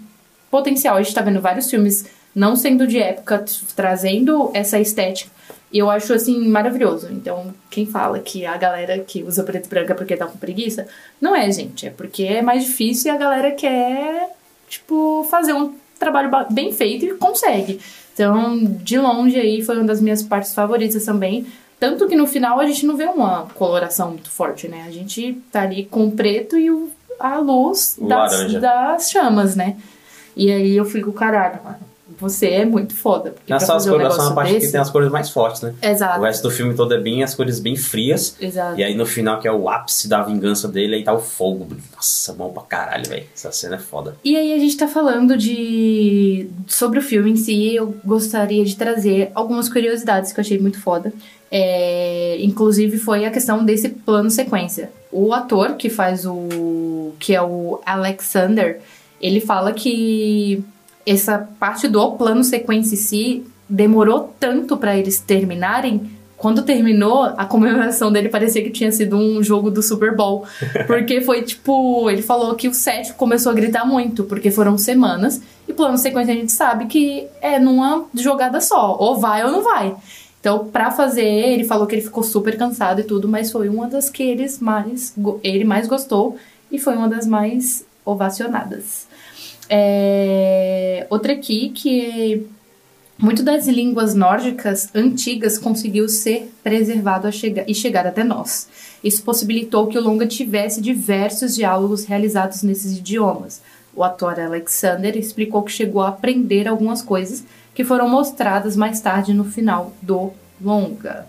potencial. 0.51 0.97
A 0.97 1.03
gente 1.03 1.15
tá 1.15 1.23
vendo 1.23 1.41
vários 1.41 1.71
filmes 1.71 2.05
não 2.35 2.57
sendo 2.57 2.87
de 2.87 2.99
época, 2.99 3.45
trazendo 3.77 4.51
essa 4.53 4.79
estética. 4.79 5.31
E 5.73 5.79
eu 5.79 5.89
acho 5.89 6.13
assim 6.13 6.49
maravilhoso. 6.49 7.09
Então, 7.13 7.55
quem 7.71 7.87
fala 7.87 8.19
que 8.19 8.45
a 8.45 8.57
galera 8.57 8.99
que 8.99 9.23
usa 9.23 9.45
preto 9.45 9.67
e 9.67 9.69
branco 9.69 9.93
é 9.93 9.95
porque 9.95 10.17
tá 10.17 10.27
com 10.27 10.37
preguiça, 10.37 10.87
não 11.21 11.35
é, 11.35 11.51
gente. 11.53 11.87
É 11.87 11.91
porque 11.91 12.25
é 12.25 12.43
mais 12.43 12.65
difícil 12.65 13.13
e 13.13 13.15
a 13.15 13.19
galera 13.19 13.53
quer, 13.53 14.31
tipo, 14.69 15.25
fazer 15.31 15.53
um 15.53 15.73
trabalho 15.99 16.31
bem 16.51 16.73
feito 16.73 17.05
e 17.05 17.15
consegue. 17.15 17.79
Então, 18.13 18.59
de 18.65 18.99
longe 18.99 19.39
aí 19.39 19.63
foi 19.63 19.77
uma 19.77 19.85
das 19.85 20.01
minhas 20.01 20.23
partes 20.23 20.55
favoritas 20.55 21.05
também. 21.05 21.47
Tanto 21.79 22.07
que 22.07 22.17
no 22.17 22.27
final 22.27 22.61
a 22.61 22.67
gente 22.67 22.85
não 22.85 22.97
vê 22.97 23.05
uma 23.05 23.47
coloração 23.55 24.11
muito 24.11 24.31
forte, 24.31 24.69
né? 24.69 24.85
A 24.87 24.91
gente 24.91 25.41
tá 25.51 25.63
ali 25.63 25.85
com 25.85 26.09
o 26.09 26.13
preto 26.13 26.59
e 26.59 26.71
o, 26.71 26.91
a 27.19 27.39
luz 27.39 27.99
das, 28.01 28.53
das 28.55 29.11
chamas, 29.11 29.57
né? 29.57 29.77
E 30.37 30.53
aí 30.53 30.77
eu 30.77 30.85
fico, 30.85 31.13
caralho, 31.13 31.61
mano 31.65 31.90
você 32.21 32.49
é 32.49 32.65
muito 32.65 32.95
foda. 32.95 33.31
Porque 33.31 33.53
Nessa 33.53 33.67
fazer 33.67 33.91
cores, 33.91 34.09
um 34.09 34.11
são 34.11 34.29
a 34.29 34.35
parte 34.35 34.53
desse, 34.53 34.67
que 34.67 34.73
tem 34.73 34.81
as 34.81 34.91
cores 34.91 35.11
mais 35.11 35.31
fortes, 35.31 35.63
né? 35.63 35.75
Exato. 35.83 36.21
O 36.21 36.23
resto 36.25 36.43
do 36.43 36.51
filme 36.51 36.75
todo 36.75 36.93
é 36.93 36.99
bem 36.99 37.23
as 37.23 37.35
cores 37.35 37.59
bem 37.59 37.77
frias. 37.77 38.37
Exato. 38.41 38.79
E 38.79 38.85
aí 38.85 38.95
no 38.95 39.07
final, 39.07 39.41
que 39.41 39.49
é 39.49 39.53
o 39.53 39.69
ápice 39.69 40.07
da 40.07 40.23
vingança 40.23 40.69
dele, 40.69 40.97
aí 40.97 41.05
tá 41.05 41.15
o 41.15 41.19
fogo. 41.19 41.69
Nossa, 41.97 42.33
bom 42.35 42.53
pra 42.53 42.63
caralho, 42.63 43.09
velho. 43.09 43.25
Essa 43.35 43.51
cena 43.51 43.77
é 43.77 43.79
foda. 43.79 44.17
E 44.23 44.37
aí 44.37 44.53
a 44.53 44.59
gente 44.59 44.77
tá 44.77 44.87
falando 44.87 45.37
de. 45.37 46.49
sobre 46.67 46.99
o 46.99 47.03
filme 47.03 47.31
em 47.31 47.37
si, 47.37 47.75
eu 47.75 47.95
gostaria 48.05 48.65
de 48.65 48.77
trazer 48.77 49.31
algumas 49.35 49.69
curiosidades 49.69 50.33
que 50.33 50.39
eu 50.39 50.43
achei 50.43 50.59
muito 50.59 50.81
foda. 50.81 51.13
É... 51.51 52.37
Inclusive 52.41 52.99
foi 52.99 53.25
a 53.25 53.31
questão 53.31 53.65
desse 53.65 53.89
plano 53.89 54.31
sequência. 54.31 54.91
O 55.11 55.33
ator 55.33 55.75
que 55.77 55.89
faz 55.89 56.27
o. 56.27 57.13
que 57.19 57.35
é 57.35 57.43
o 57.43 57.81
Alexander, 57.85 58.81
ele 59.21 59.41
fala 59.41 59.73
que 59.73 60.63
essa 61.07 61.49
parte 61.59 61.89
do 61.89 62.13
plano 62.13 62.45
sequência 62.45 62.95
em 62.95 62.99
si 62.99 63.45
demorou 63.69 64.35
tanto 64.39 64.77
para 64.77 64.97
eles 64.97 65.21
terminarem. 65.21 66.11
Quando 66.37 66.63
terminou, 66.63 67.25
a 67.37 67.45
comemoração 67.45 68.11
dele 68.11 68.31
parecia 68.31 68.63
que 68.63 68.71
tinha 68.71 68.91
sido 68.91 69.17
um 69.17 69.43
jogo 69.43 69.71
do 69.71 69.83
Super 69.83 70.17
Bowl. 70.17 70.47
Porque 70.87 71.21
foi 71.21 71.43
tipo. 71.43 72.09
Ele 72.09 72.23
falou 72.23 72.55
que 72.55 72.67
o 72.67 72.75
set 72.75 73.13
começou 73.13 73.53
a 73.53 73.55
gritar 73.55 73.85
muito, 73.85 74.25
porque 74.25 74.51
foram 74.51 74.79
semanas. 74.79 75.41
E 75.69 75.73
plano 75.73 75.99
sequência 75.99 76.33
a 76.33 76.37
gente 76.37 76.51
sabe 76.51 76.87
que 76.87 77.27
é 77.43 77.59
numa 77.59 78.07
jogada 78.15 78.61
só. 78.61 78.97
Ou 78.99 79.19
vai 79.19 79.45
ou 79.45 79.53
não 79.53 79.63
vai. 79.63 79.95
Então, 80.41 80.67
pra 80.69 80.91
fazer, 80.91 81.23
ele 81.23 81.65
falou 81.65 81.87
que 81.87 81.95
ele 81.95 82.03
ficou 82.03 82.23
super 82.23 82.57
cansado 82.57 83.03
e 83.03 83.05
tudo, 83.05 83.29
mas 83.29 83.53
foi 83.53 83.69
uma 83.69 83.87
das 83.87 84.09
que 84.09 84.23
eles 84.23 84.59
mais, 84.59 85.15
ele 85.45 85.65
mais 85.65 85.87
gostou 85.87 86.37
e 86.73 86.79
foi 86.79 86.97
uma 86.97 87.09
das 87.09 87.27
mais 87.27 87.85
ovacionadas. 88.07 89.07
É, 89.73 91.07
outra 91.09 91.33
aqui 91.33 91.69
que 91.69 92.45
muito 93.17 93.45
das 93.45 93.69
línguas 93.69 94.15
nórdicas 94.15 94.91
antigas 94.93 95.59
conseguiu 95.59 96.09
ser 96.09 96.53
preservado 96.65 97.29
a 97.29 97.31
chegar, 97.31 97.69
e 97.69 97.75
chegar 97.75 98.05
até 98.05 98.25
nós. 98.25 98.69
Isso 99.05 99.23
possibilitou 99.23 99.87
que 99.87 99.97
o 99.97 100.03
longa 100.03 100.27
tivesse 100.27 100.81
diversos 100.81 101.55
diálogos 101.55 102.05
realizados 102.05 102.65
nesses 102.65 102.99
idiomas. 102.99 103.63
O 103.95 104.03
ator 104.03 104.41
Alexander 104.41 105.17
explicou 105.17 105.63
que 105.63 105.71
chegou 105.71 106.03
a 106.03 106.09
aprender 106.09 106.67
algumas 106.67 107.01
coisas 107.01 107.45
que 107.73 107.85
foram 107.85 108.09
mostradas 108.09 108.75
mais 108.75 109.01
tarde 109.01 109.33
no 109.33 109.45
final 109.45 109.93
do 110.03 110.33
longa. 110.61 111.27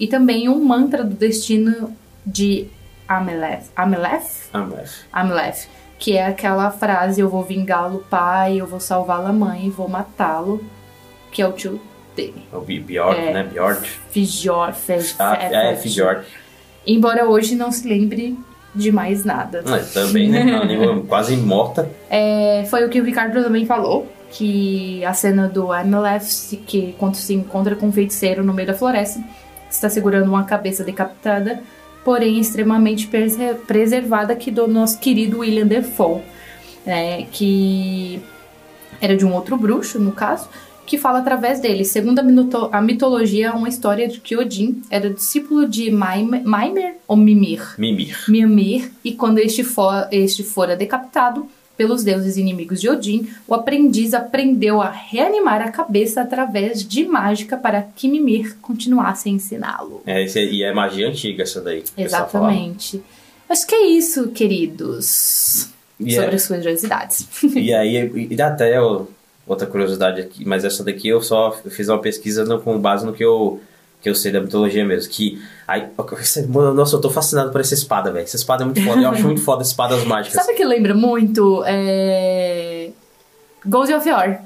E 0.00 0.08
também 0.08 0.48
um 0.48 0.64
mantra 0.64 1.04
do 1.04 1.14
destino 1.14 1.94
de 2.26 2.66
Ameleth. 3.06 3.64
Ameleth? 3.76 4.48
Ameleth. 4.52 5.04
Ameleth 5.12 5.68
que 5.98 6.16
é 6.16 6.26
aquela 6.26 6.70
frase: 6.70 7.20
Eu 7.20 7.28
vou 7.28 7.42
vingá-lo, 7.42 8.04
pai, 8.10 8.60
eu 8.60 8.66
vou 8.66 8.80
salvá-la, 8.80 9.32
mãe, 9.32 9.70
vou 9.70 9.88
matá-lo, 9.88 10.62
que 11.30 11.40
é 11.42 11.46
o 11.48 11.52
tio 11.52 11.80
dele. 12.14 12.46
É 12.52 12.56
o 12.56 12.60
Bjord, 12.60 13.20
É. 13.20 13.32
né? 13.32 13.42
Bjord. 13.44 13.88
Fjord, 14.10 14.76
Ah, 15.18 15.38
é, 15.40 15.72
é 15.72 15.76
Fjord. 15.76 16.24
Embora 16.86 17.26
hoje 17.26 17.54
não 17.54 17.70
se 17.72 17.86
lembre 17.88 18.38
de 18.74 18.92
mais 18.92 19.24
nada. 19.24 19.62
Mas 19.66 19.92
também, 19.92 20.28
né? 20.28 20.42
Uma 20.44 20.64
língua 20.64 21.02
quase 21.08 21.36
morta. 21.36 21.90
É, 22.10 22.64
foi 22.70 22.84
o 22.84 22.88
que 22.88 23.00
o 23.00 23.04
Ricardo 23.04 23.42
também 23.42 23.64
falou, 23.66 24.06
que 24.30 25.04
a 25.04 25.12
cena 25.14 25.48
do 25.48 25.72
Ameleth, 25.72 26.56
que 26.66 26.94
quando 26.98 27.16
se 27.16 27.34
encontra 27.34 27.74
com 27.74 27.86
um 27.86 27.92
feiticeiro 27.92 28.44
no 28.44 28.52
meio 28.52 28.68
da 28.68 28.74
floresta, 28.74 29.20
está 29.70 29.88
segurando 29.88 30.28
uma 30.28 30.44
cabeça 30.44 30.84
decapitada, 30.84 31.60
porém 32.06 32.38
extremamente 32.38 33.10
preservada 33.66 34.32
aqui 34.32 34.52
do 34.52 34.68
nosso 34.68 35.00
querido 35.00 35.40
William 35.40 35.66
Defoe, 35.66 36.22
né, 36.86 37.26
que 37.32 38.20
era 39.00 39.16
de 39.16 39.26
um 39.26 39.34
outro 39.34 39.56
bruxo, 39.56 39.98
no 39.98 40.12
caso, 40.12 40.48
que 40.86 40.96
fala 40.96 41.18
através 41.18 41.58
dele. 41.58 41.84
Segundo 41.84 42.20
a, 42.20 42.22
mito- 42.22 42.68
a 42.70 42.80
mitologia, 42.80 43.52
uma 43.52 43.68
história 43.68 44.06
de 44.06 44.20
que 44.20 44.36
Odin 44.36 44.82
era 44.88 45.10
discípulo 45.10 45.68
de 45.68 45.90
Maimer 45.90 46.94
ou 47.08 47.16
Mimir? 47.16 47.74
Mimir. 47.76 48.16
Mimir, 48.28 48.92
e 49.02 49.10
quando 49.10 49.38
este, 49.38 49.64
for, 49.64 50.06
este 50.12 50.44
fora 50.44 50.76
decapitado 50.76 51.48
pelos 51.76 52.02
deuses 52.02 52.36
inimigos 52.36 52.80
de 52.80 52.88
Odin, 52.88 53.28
o 53.46 53.54
aprendiz 53.54 54.14
aprendeu 54.14 54.80
a 54.80 54.90
reanimar 54.90 55.60
a 55.60 55.70
cabeça 55.70 56.22
através 56.22 56.82
de 56.86 57.04
mágica 57.06 57.56
para 57.56 57.82
que 57.82 58.08
Mimir 58.08 58.56
continuasse 58.62 59.28
a 59.28 59.32
ensiná-lo. 59.32 60.00
É, 60.06 60.24
esse- 60.24 60.40
e 60.44 60.62
é 60.62 60.72
magia 60.72 61.08
antiga 61.08 61.42
essa 61.42 61.60
daí. 61.60 61.84
Exatamente. 61.96 63.02
Acho 63.48 63.66
que 63.66 63.74
é 63.74 63.86
isso, 63.88 64.28
queridos. 64.28 65.68
E 65.98 66.12
sobre 66.14 66.32
é- 66.32 66.34
as 66.34 66.46
curiosidades. 66.46 67.26
E 67.56 67.72
aí, 67.72 68.28
e 68.30 68.40
até 68.42 68.76
eu- 68.76 69.10
outra 69.46 69.66
curiosidade 69.66 70.20
aqui, 70.20 70.44
mas 70.44 70.64
essa 70.64 70.82
daqui 70.82 71.08
eu 71.08 71.20
só 71.22 71.52
fiz 71.70 71.88
uma 71.88 72.00
pesquisa 72.00 72.44
no- 72.44 72.60
com 72.60 72.78
base 72.78 73.06
no 73.06 73.12
que 73.12 73.24
eu, 73.24 73.60
que 74.06 74.10
eu 74.10 74.14
sei 74.14 74.30
da 74.30 74.40
mitologia 74.40 74.84
mesmo. 74.84 75.10
Que. 75.10 75.42
Aí, 75.66 75.84
nossa, 76.76 76.94
eu 76.94 77.00
tô 77.00 77.10
fascinado 77.10 77.50
por 77.50 77.60
essa 77.60 77.74
espada, 77.74 78.12
velho. 78.12 78.22
Essa 78.22 78.36
espada 78.36 78.62
é 78.62 78.64
muito 78.66 78.80
foda. 78.84 79.00
Eu 79.02 79.10
acho 79.10 79.24
muito 79.24 79.40
foda 79.40 79.64
espadas 79.64 80.02
mágicas. 80.06 80.40
Sabe 80.40 80.52
o 80.52 80.56
que 80.56 80.64
lembra 80.64 80.94
muito? 80.94 81.64
É... 81.66 82.90
Ghost 83.64 83.92
of 83.92 84.08
War. 84.08 84.44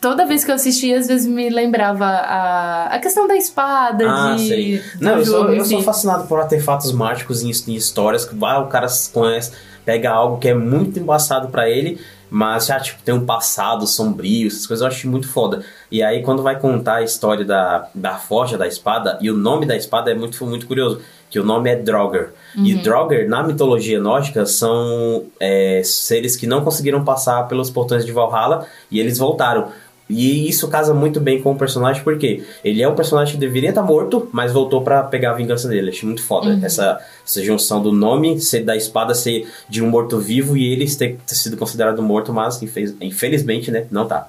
Toda 0.00 0.24
vez 0.24 0.44
que 0.44 0.50
eu 0.50 0.54
assistia, 0.54 0.96
às 0.96 1.08
vezes 1.08 1.26
me 1.26 1.50
lembrava 1.50 2.06
a, 2.06 2.84
a 2.86 2.98
questão 3.00 3.26
da 3.26 3.36
espada, 3.36 4.04
Ah, 4.08 4.34
de. 4.36 4.48
sei. 4.48 4.82
Não, 5.00 5.18
eu 5.18 5.26
sou, 5.26 5.40
jogo 5.40 5.52
em 5.52 5.58
eu 5.58 5.64
sou 5.64 5.82
fascinado 5.82 6.26
por 6.28 6.38
artefatos 6.38 6.92
mágicos 6.92 7.42
em, 7.42 7.50
em 7.70 7.74
histórias 7.74 8.24
que 8.24 8.34
ah, 8.42 8.60
o 8.60 8.68
cara 8.68 8.86
conhece, 9.12 9.52
pega 9.84 10.10
algo 10.10 10.38
que 10.38 10.48
é 10.48 10.54
muito 10.54 10.98
embaçado 11.00 11.48
pra 11.48 11.68
ele 11.68 12.00
Mas 12.30 12.66
já, 12.66 12.78
tipo, 12.78 13.02
tem 13.02 13.14
um 13.14 13.26
passado 13.26 13.86
sombrio, 13.86 14.46
essas 14.46 14.66
coisas 14.66 14.82
eu 14.82 14.88
acho 14.88 15.08
muito 15.08 15.28
foda. 15.28 15.64
E 15.90 16.02
aí, 16.02 16.22
quando 16.22 16.42
vai 16.42 16.58
contar 16.58 16.96
a 16.96 17.02
história 17.02 17.44
da, 17.44 17.88
da 17.94 18.14
forja 18.14 18.56
da 18.56 18.66
espada, 18.66 19.18
e 19.20 19.30
o 19.30 19.36
nome 19.36 19.66
da 19.66 19.76
espada 19.76 20.10
é 20.10 20.14
muito, 20.14 20.46
muito 20.46 20.66
curioso, 20.66 21.00
que 21.28 21.38
o 21.38 21.44
nome 21.44 21.70
é 21.70 21.76
Draugr. 21.76 22.30
E 22.56 22.74
Draugr, 22.74 23.28
na 23.28 23.42
mitologia 23.42 24.00
nórdica, 24.00 24.46
são 24.46 25.26
é, 25.38 25.80
seres 25.84 26.36
que 26.36 26.46
não 26.46 26.62
conseguiram 26.64 27.04
passar 27.04 27.46
pelos 27.48 27.70
portões 27.70 28.04
de 28.04 28.12
Valhalla, 28.12 28.66
e 28.90 28.98
eles 28.98 29.18
voltaram. 29.18 29.68
E 30.10 30.48
isso 30.48 30.66
casa 30.68 30.92
muito 30.92 31.20
bem 31.20 31.40
com 31.40 31.52
o 31.52 31.56
personagem, 31.56 32.02
porque 32.02 32.42
ele 32.64 32.82
é 32.82 32.88
um 32.88 32.94
personagem 32.94 33.34
que 33.34 33.40
deveria 33.40 33.68
estar 33.68 33.82
morto, 33.82 34.28
mas 34.32 34.52
voltou 34.52 34.82
pra 34.82 35.02
pegar 35.04 35.30
a 35.30 35.34
vingança 35.34 35.68
dele. 35.68 35.90
Achei 35.90 36.06
muito 36.06 36.22
foda 36.22 36.50
essa, 36.64 37.00
essa 37.24 37.42
junção 37.42 37.80
do 37.82 37.92
nome 37.92 38.40
ser 38.40 38.64
da 38.64 38.76
espada 38.76 39.14
ser 39.14 39.48
de 39.68 39.82
um 39.82 39.88
morto-vivo 39.88 40.56
e 40.56 40.72
ele 40.72 40.84
ter, 40.94 41.16
ter 41.26 41.34
sido 41.34 41.56
considerado 41.56 42.02
morto, 42.02 42.32
mas 42.32 42.60
infeliz- 42.62 42.94
infelizmente, 43.00 43.70
né, 43.70 43.86
não 43.90 44.06
tá. 44.06 44.28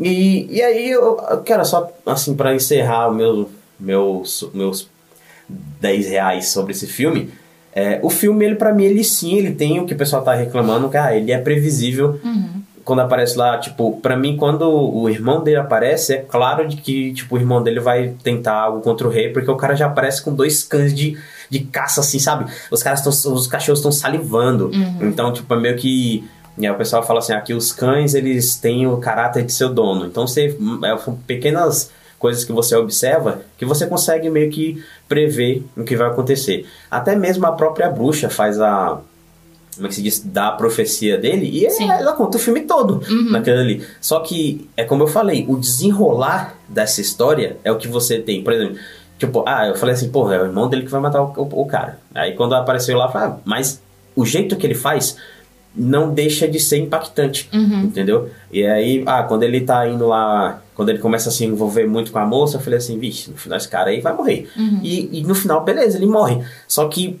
E, 0.00 0.46
e 0.50 0.62
aí, 0.62 0.90
eu, 0.90 1.14
cara, 1.44 1.64
só 1.64 1.90
assim, 2.06 2.34
pra 2.34 2.54
encerrar 2.54 3.08
o 3.08 3.14
meu, 3.14 3.50
meus, 3.78 4.48
meus 4.54 4.88
10 5.80 6.06
reais 6.08 6.48
sobre 6.48 6.72
esse 6.72 6.86
filme, 6.86 7.30
é, 7.74 8.00
o 8.02 8.10
filme, 8.10 8.44
ele 8.44 8.54
para 8.56 8.72
mim, 8.74 8.84
ele 8.84 9.04
sim, 9.04 9.36
ele 9.36 9.52
tem 9.52 9.78
o 9.80 9.86
que 9.86 9.94
o 9.94 9.96
pessoal 9.96 10.22
tá 10.22 10.34
reclamando, 10.34 10.88
cara, 10.88 11.16
ele 11.16 11.30
é 11.32 11.38
previsível. 11.38 12.18
Quando 12.88 13.00
aparece 13.00 13.36
lá, 13.36 13.58
tipo, 13.58 14.00
pra 14.00 14.16
mim, 14.16 14.34
quando 14.34 14.62
o 14.62 15.10
irmão 15.10 15.44
dele 15.44 15.58
aparece, 15.58 16.14
é 16.14 16.16
claro 16.16 16.66
de 16.66 16.78
que, 16.78 17.12
tipo, 17.12 17.36
o 17.36 17.38
irmão 17.38 17.62
dele 17.62 17.80
vai 17.80 18.14
tentar 18.24 18.54
algo 18.54 18.80
contra 18.80 19.06
o 19.06 19.10
rei, 19.10 19.30
porque 19.30 19.50
o 19.50 19.56
cara 19.56 19.74
já 19.74 19.84
aparece 19.84 20.22
com 20.22 20.34
dois 20.34 20.64
cães 20.64 20.94
de, 20.94 21.18
de 21.50 21.58
caça, 21.60 22.00
assim, 22.00 22.18
sabe? 22.18 22.50
Os 22.70 22.82
caras 22.82 23.06
estão, 23.06 23.34
os 23.34 23.46
cachorros 23.46 23.80
estão 23.80 23.92
salivando. 23.92 24.70
Então, 25.02 25.30
tipo, 25.34 25.52
é 25.52 25.60
meio 25.60 25.76
que. 25.76 26.26
Aí 26.56 26.70
o 26.70 26.76
pessoal 26.76 27.02
fala 27.02 27.18
assim, 27.18 27.34
aqui 27.34 27.52
os 27.52 27.72
cães, 27.72 28.14
eles 28.14 28.56
têm 28.56 28.86
o 28.86 28.96
caráter 28.96 29.44
de 29.44 29.52
seu 29.52 29.68
dono. 29.68 30.06
Então, 30.06 30.26
você, 30.26 30.56
é, 30.82 30.96
são 30.96 31.14
pequenas 31.14 31.90
coisas 32.18 32.42
que 32.42 32.52
você 32.52 32.74
observa 32.74 33.42
que 33.58 33.66
você 33.66 33.86
consegue 33.86 34.30
meio 34.30 34.50
que 34.50 34.82
prever 35.06 35.62
o 35.76 35.84
que 35.84 35.94
vai 35.94 36.08
acontecer. 36.08 36.66
Até 36.90 37.14
mesmo 37.14 37.44
a 37.44 37.52
própria 37.52 37.90
bruxa 37.90 38.30
faz 38.30 38.58
a 38.58 38.98
como 39.78 39.86
é 39.86 39.88
que 39.88 39.94
se 39.94 40.02
diz, 40.02 40.20
dá 40.24 40.48
a 40.48 40.52
profecia 40.52 41.16
dele 41.16 41.48
e 41.64 41.70
Sim. 41.70 41.90
ela 41.90 42.12
conta 42.12 42.36
o 42.36 42.40
filme 42.40 42.60
todo 42.62 43.00
naquele 43.30 43.58
ali. 43.60 43.84
Só 44.00 44.20
que, 44.20 44.68
é 44.76 44.84
como 44.84 45.02
eu 45.04 45.06
falei, 45.06 45.46
o 45.48 45.56
desenrolar 45.56 46.54
dessa 46.68 47.00
história 47.00 47.56
é 47.64 47.72
o 47.72 47.76
que 47.78 47.88
você 47.88 48.18
tem. 48.18 48.42
Por 48.44 48.52
exemplo, 48.52 48.76
tipo, 49.18 49.42
ah, 49.46 49.66
eu 49.68 49.74
falei 49.76 49.94
assim, 49.94 50.10
porra, 50.10 50.34
é 50.34 50.42
o 50.42 50.44
irmão 50.46 50.68
dele 50.68 50.82
que 50.82 50.90
vai 50.90 51.00
matar 51.00 51.22
o, 51.22 51.32
o- 51.36 51.62
o 51.62 51.66
cara. 51.66 51.98
Aí 52.14 52.34
quando 52.34 52.54
apareceu 52.54 52.96
lá, 52.98 53.06
eu 53.06 53.10
falei, 53.12 53.28
ah, 53.28 53.36
mas 53.44 53.80
o 54.14 54.26
jeito 54.26 54.56
que 54.56 54.66
ele 54.66 54.74
faz 54.74 55.16
não 55.74 56.12
deixa 56.12 56.48
de 56.48 56.58
ser 56.58 56.78
impactante, 56.78 57.48
entendeu? 57.84 58.30
E 58.50 58.66
aí, 58.66 59.04
ah, 59.06 59.22
quando 59.22 59.44
ele 59.44 59.60
tá 59.60 59.86
indo 59.88 60.08
lá, 60.08 60.60
quando 60.74 60.88
ele 60.88 60.98
começa 60.98 61.28
a 61.28 61.32
se 61.32 61.44
envolver 61.44 61.86
muito 61.86 62.10
com 62.10 62.18
a 62.18 62.26
moça, 62.26 62.56
eu 62.56 62.60
falei 62.60 62.78
assim, 62.78 62.98
vixe, 62.98 63.30
no 63.30 63.36
final 63.36 63.56
esse 63.58 63.68
cara 63.68 63.90
aí 63.90 64.00
vai 64.00 64.12
morrer. 64.12 64.48
E, 64.82 65.20
e 65.20 65.22
no 65.22 65.34
final, 65.36 65.62
beleza, 65.62 65.96
ele 65.96 66.06
morre. 66.06 66.42
Só 66.66 66.88
que 66.88 67.20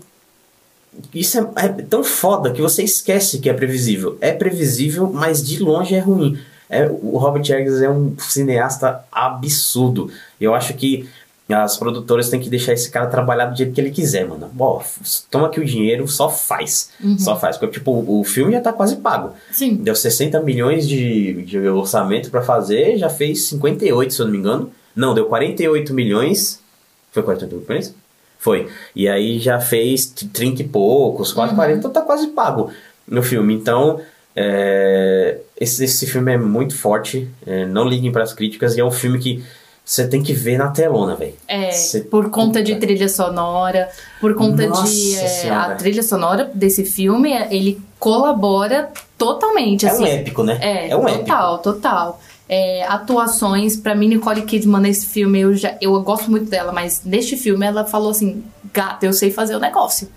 isso 1.14 1.38
é, 1.38 1.50
é 1.56 1.68
tão 1.68 2.02
foda 2.02 2.50
que 2.50 2.60
você 2.60 2.82
esquece 2.82 3.38
que 3.38 3.48
é 3.48 3.52
previsível. 3.52 4.18
É 4.20 4.32
previsível, 4.32 5.10
mas 5.12 5.46
de 5.46 5.62
longe 5.62 5.94
é 5.94 6.00
ruim. 6.00 6.38
É, 6.68 6.86
o 6.86 7.16
Robert 7.16 7.42
Eggers 7.42 7.80
é 7.80 7.88
um 7.88 8.14
cineasta 8.18 9.04
absurdo. 9.10 10.10
Eu 10.40 10.54
acho 10.54 10.74
que 10.74 11.08
as 11.48 11.78
produtoras 11.78 12.28
têm 12.28 12.40
que 12.40 12.50
deixar 12.50 12.74
esse 12.74 12.90
cara 12.90 13.06
trabalhar 13.06 13.46
do 13.46 13.56
jeito 13.56 13.72
que 13.72 13.80
ele 13.80 13.90
quiser, 13.90 14.28
mano. 14.28 14.50
Bom, 14.52 14.82
toma 15.30 15.46
aqui 15.46 15.58
o 15.58 15.64
dinheiro, 15.64 16.06
só 16.06 16.28
faz. 16.28 16.90
Só 17.18 17.38
faz. 17.38 17.56
Porque, 17.56 17.78
tipo, 17.78 18.04
o 18.06 18.22
filme 18.22 18.52
já 18.52 18.60
tá 18.60 18.70
quase 18.70 18.96
pago. 18.96 19.32
Sim. 19.50 19.76
Deu 19.76 19.94
60 19.94 20.40
milhões 20.42 20.86
de, 20.86 21.42
de 21.44 21.58
orçamento 21.68 22.30
pra 22.30 22.42
fazer, 22.42 22.98
já 22.98 23.08
fez 23.08 23.46
58, 23.46 24.12
se 24.12 24.20
eu 24.20 24.26
não 24.26 24.32
me 24.32 24.38
engano. 24.38 24.70
Não, 24.94 25.14
deu 25.14 25.24
48 25.24 25.94
milhões. 25.94 26.60
Foi 27.12 27.22
48 27.22 27.66
milhões? 27.66 27.94
Foi. 28.38 28.68
E 28.94 29.08
aí 29.08 29.38
já 29.38 29.58
fez 29.60 30.06
30 30.06 30.62
e 30.62 30.68
poucos, 30.68 31.32
quase 31.32 31.54
40, 31.54 31.78
então 31.78 31.90
tá 31.90 32.00
quase 32.02 32.28
pago 32.28 32.70
no 33.06 33.22
filme. 33.22 33.52
Então, 33.54 34.00
é, 34.36 35.38
esse, 35.60 35.84
esse 35.84 36.06
filme 36.06 36.32
é 36.32 36.38
muito 36.38 36.76
forte. 36.76 37.28
é, 37.46 37.64
não 37.66 37.84
liguem 37.84 38.12
pras 38.12 38.32
críticas, 38.32 38.76
e 38.76 38.80
é 38.80 38.84
um 38.84 38.90
filme 38.90 39.18
que 39.18 39.42
você 39.84 40.06
tem 40.06 40.22
que 40.22 40.32
ver 40.34 40.58
na 40.58 40.68
telona, 40.68 41.14
velho. 41.16 41.32
É, 41.48 41.70
Cê- 41.72 42.00
por 42.02 42.28
conta 42.30 42.62
de 42.62 42.76
trilha 42.76 43.08
sonora, 43.08 43.88
por 44.20 44.34
conta 44.34 44.66
Nossa 44.66 44.84
de. 44.92 45.16
é, 45.16 45.50
a 45.50 45.74
trilha 45.74 46.02
sonora 46.02 46.50
desse 46.54 46.84
filme, 46.84 47.32
é, 47.32 47.48
ele 47.50 47.80
colabora 47.98 48.90
totalmente, 49.16 49.86
É 49.86 49.88
assim. 49.90 50.04
um 50.04 50.06
épico, 50.06 50.42
né? 50.44 50.58
É, 50.90 50.94
um 50.96 51.04
total, 51.06 51.58
total. 51.58 52.20
É, 52.48 52.82
atuações, 52.84 53.76
pra 53.76 53.94
mim, 53.94 54.08
Nicole 54.08 54.42
Kidman 54.42 54.80
nesse 54.80 55.06
filme, 55.06 55.40
eu, 55.40 55.54
já, 55.54 55.76
eu 55.80 56.00
gosto 56.02 56.30
muito 56.30 56.48
dela, 56.48 56.72
mas 56.72 57.04
neste 57.04 57.36
filme 57.36 57.66
ela 57.66 57.84
falou 57.84 58.10
assim: 58.10 58.42
gata, 58.72 59.04
eu 59.04 59.12
sei 59.12 59.30
fazer 59.30 59.54
o 59.54 59.60
negócio. 59.60 60.08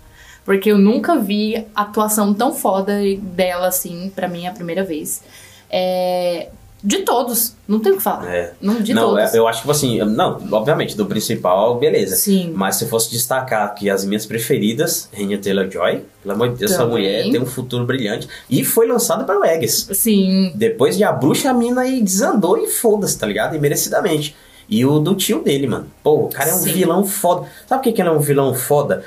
Porque 0.44 0.72
eu 0.72 0.78
nunca 0.78 1.18
vi 1.18 1.66
atuação 1.74 2.34
tão 2.34 2.54
foda 2.54 2.94
dela 3.20 3.68
assim, 3.68 4.10
pra 4.14 4.28
mim 4.28 4.46
é 4.46 4.48
a 4.48 4.52
primeira 4.52 4.82
vez. 4.82 5.22
É, 5.70 6.48
de 6.84 6.98
todos, 6.98 7.54
não 7.68 7.78
tem 7.78 7.92
o 7.92 7.96
que 7.96 8.02
falar. 8.02 8.26
É. 8.26 8.54
Não, 8.60 8.80
de 8.80 8.92
não, 8.92 9.14
todos. 9.14 9.34
eu 9.34 9.46
acho 9.46 9.62
que 9.62 9.70
assim, 9.70 9.98
não, 9.98 10.42
obviamente, 10.50 10.96
do 10.96 11.06
principal, 11.06 11.78
beleza. 11.78 12.16
Sim. 12.16 12.52
Mas 12.56 12.76
se 12.76 12.84
eu 12.84 12.88
fosse 12.88 13.10
destacar 13.10 13.72
que 13.74 13.88
as 13.88 14.04
minhas 14.04 14.26
preferidas, 14.26 15.08
Renia 15.12 15.38
Taylor 15.38 15.70
Joy, 15.70 16.04
pelo 16.22 16.34
amor 16.34 16.48
de 16.48 16.56
Deus, 16.56 16.72
essa 16.72 16.84
mulher 16.84 17.22
tem 17.22 17.40
um 17.40 17.46
futuro 17.46 17.86
brilhante. 17.86 18.28
E 18.50 18.64
foi 18.64 18.88
lançada 18.88 19.22
pelo 19.22 19.44
Eggs. 19.44 19.94
Sim, 19.94 20.52
Depois 20.56 20.96
de 20.96 21.04
a 21.04 21.12
bruxa, 21.12 21.50
a 21.50 21.54
mina 21.54 21.82
aí 21.82 22.02
desandou 22.02 22.58
e 22.58 22.66
foda-se, 22.66 23.16
tá 23.16 23.26
ligado? 23.26 23.54
E 23.54 23.60
merecidamente. 23.60 24.34
E 24.68 24.84
o 24.84 24.98
do 24.98 25.14
tio 25.14 25.42
dele, 25.42 25.66
mano. 25.68 25.86
Pô, 26.02 26.24
o 26.24 26.28
cara 26.28 26.50
é 26.50 26.54
um 26.54 26.58
Sim. 26.58 26.72
vilão 26.72 27.04
foda. 27.04 27.46
Sabe 27.66 27.80
por 27.80 27.84
que, 27.84 27.92
que 27.92 28.02
ele 28.02 28.08
é 28.08 28.12
um 28.12 28.20
vilão 28.20 28.54
foda? 28.54 29.04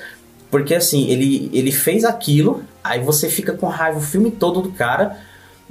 Porque 0.49 0.75
assim, 0.75 1.09
ele, 1.09 1.49
ele 1.51 1.71
fez 1.71 2.05
aquilo, 2.05 2.63
aí 2.83 3.01
você 3.01 3.29
fica 3.29 3.53
com 3.53 3.67
raiva 3.67 3.97
o 3.97 4.01
filme 4.01 4.31
todo 4.31 4.61
do 4.61 4.71
cara. 4.71 5.17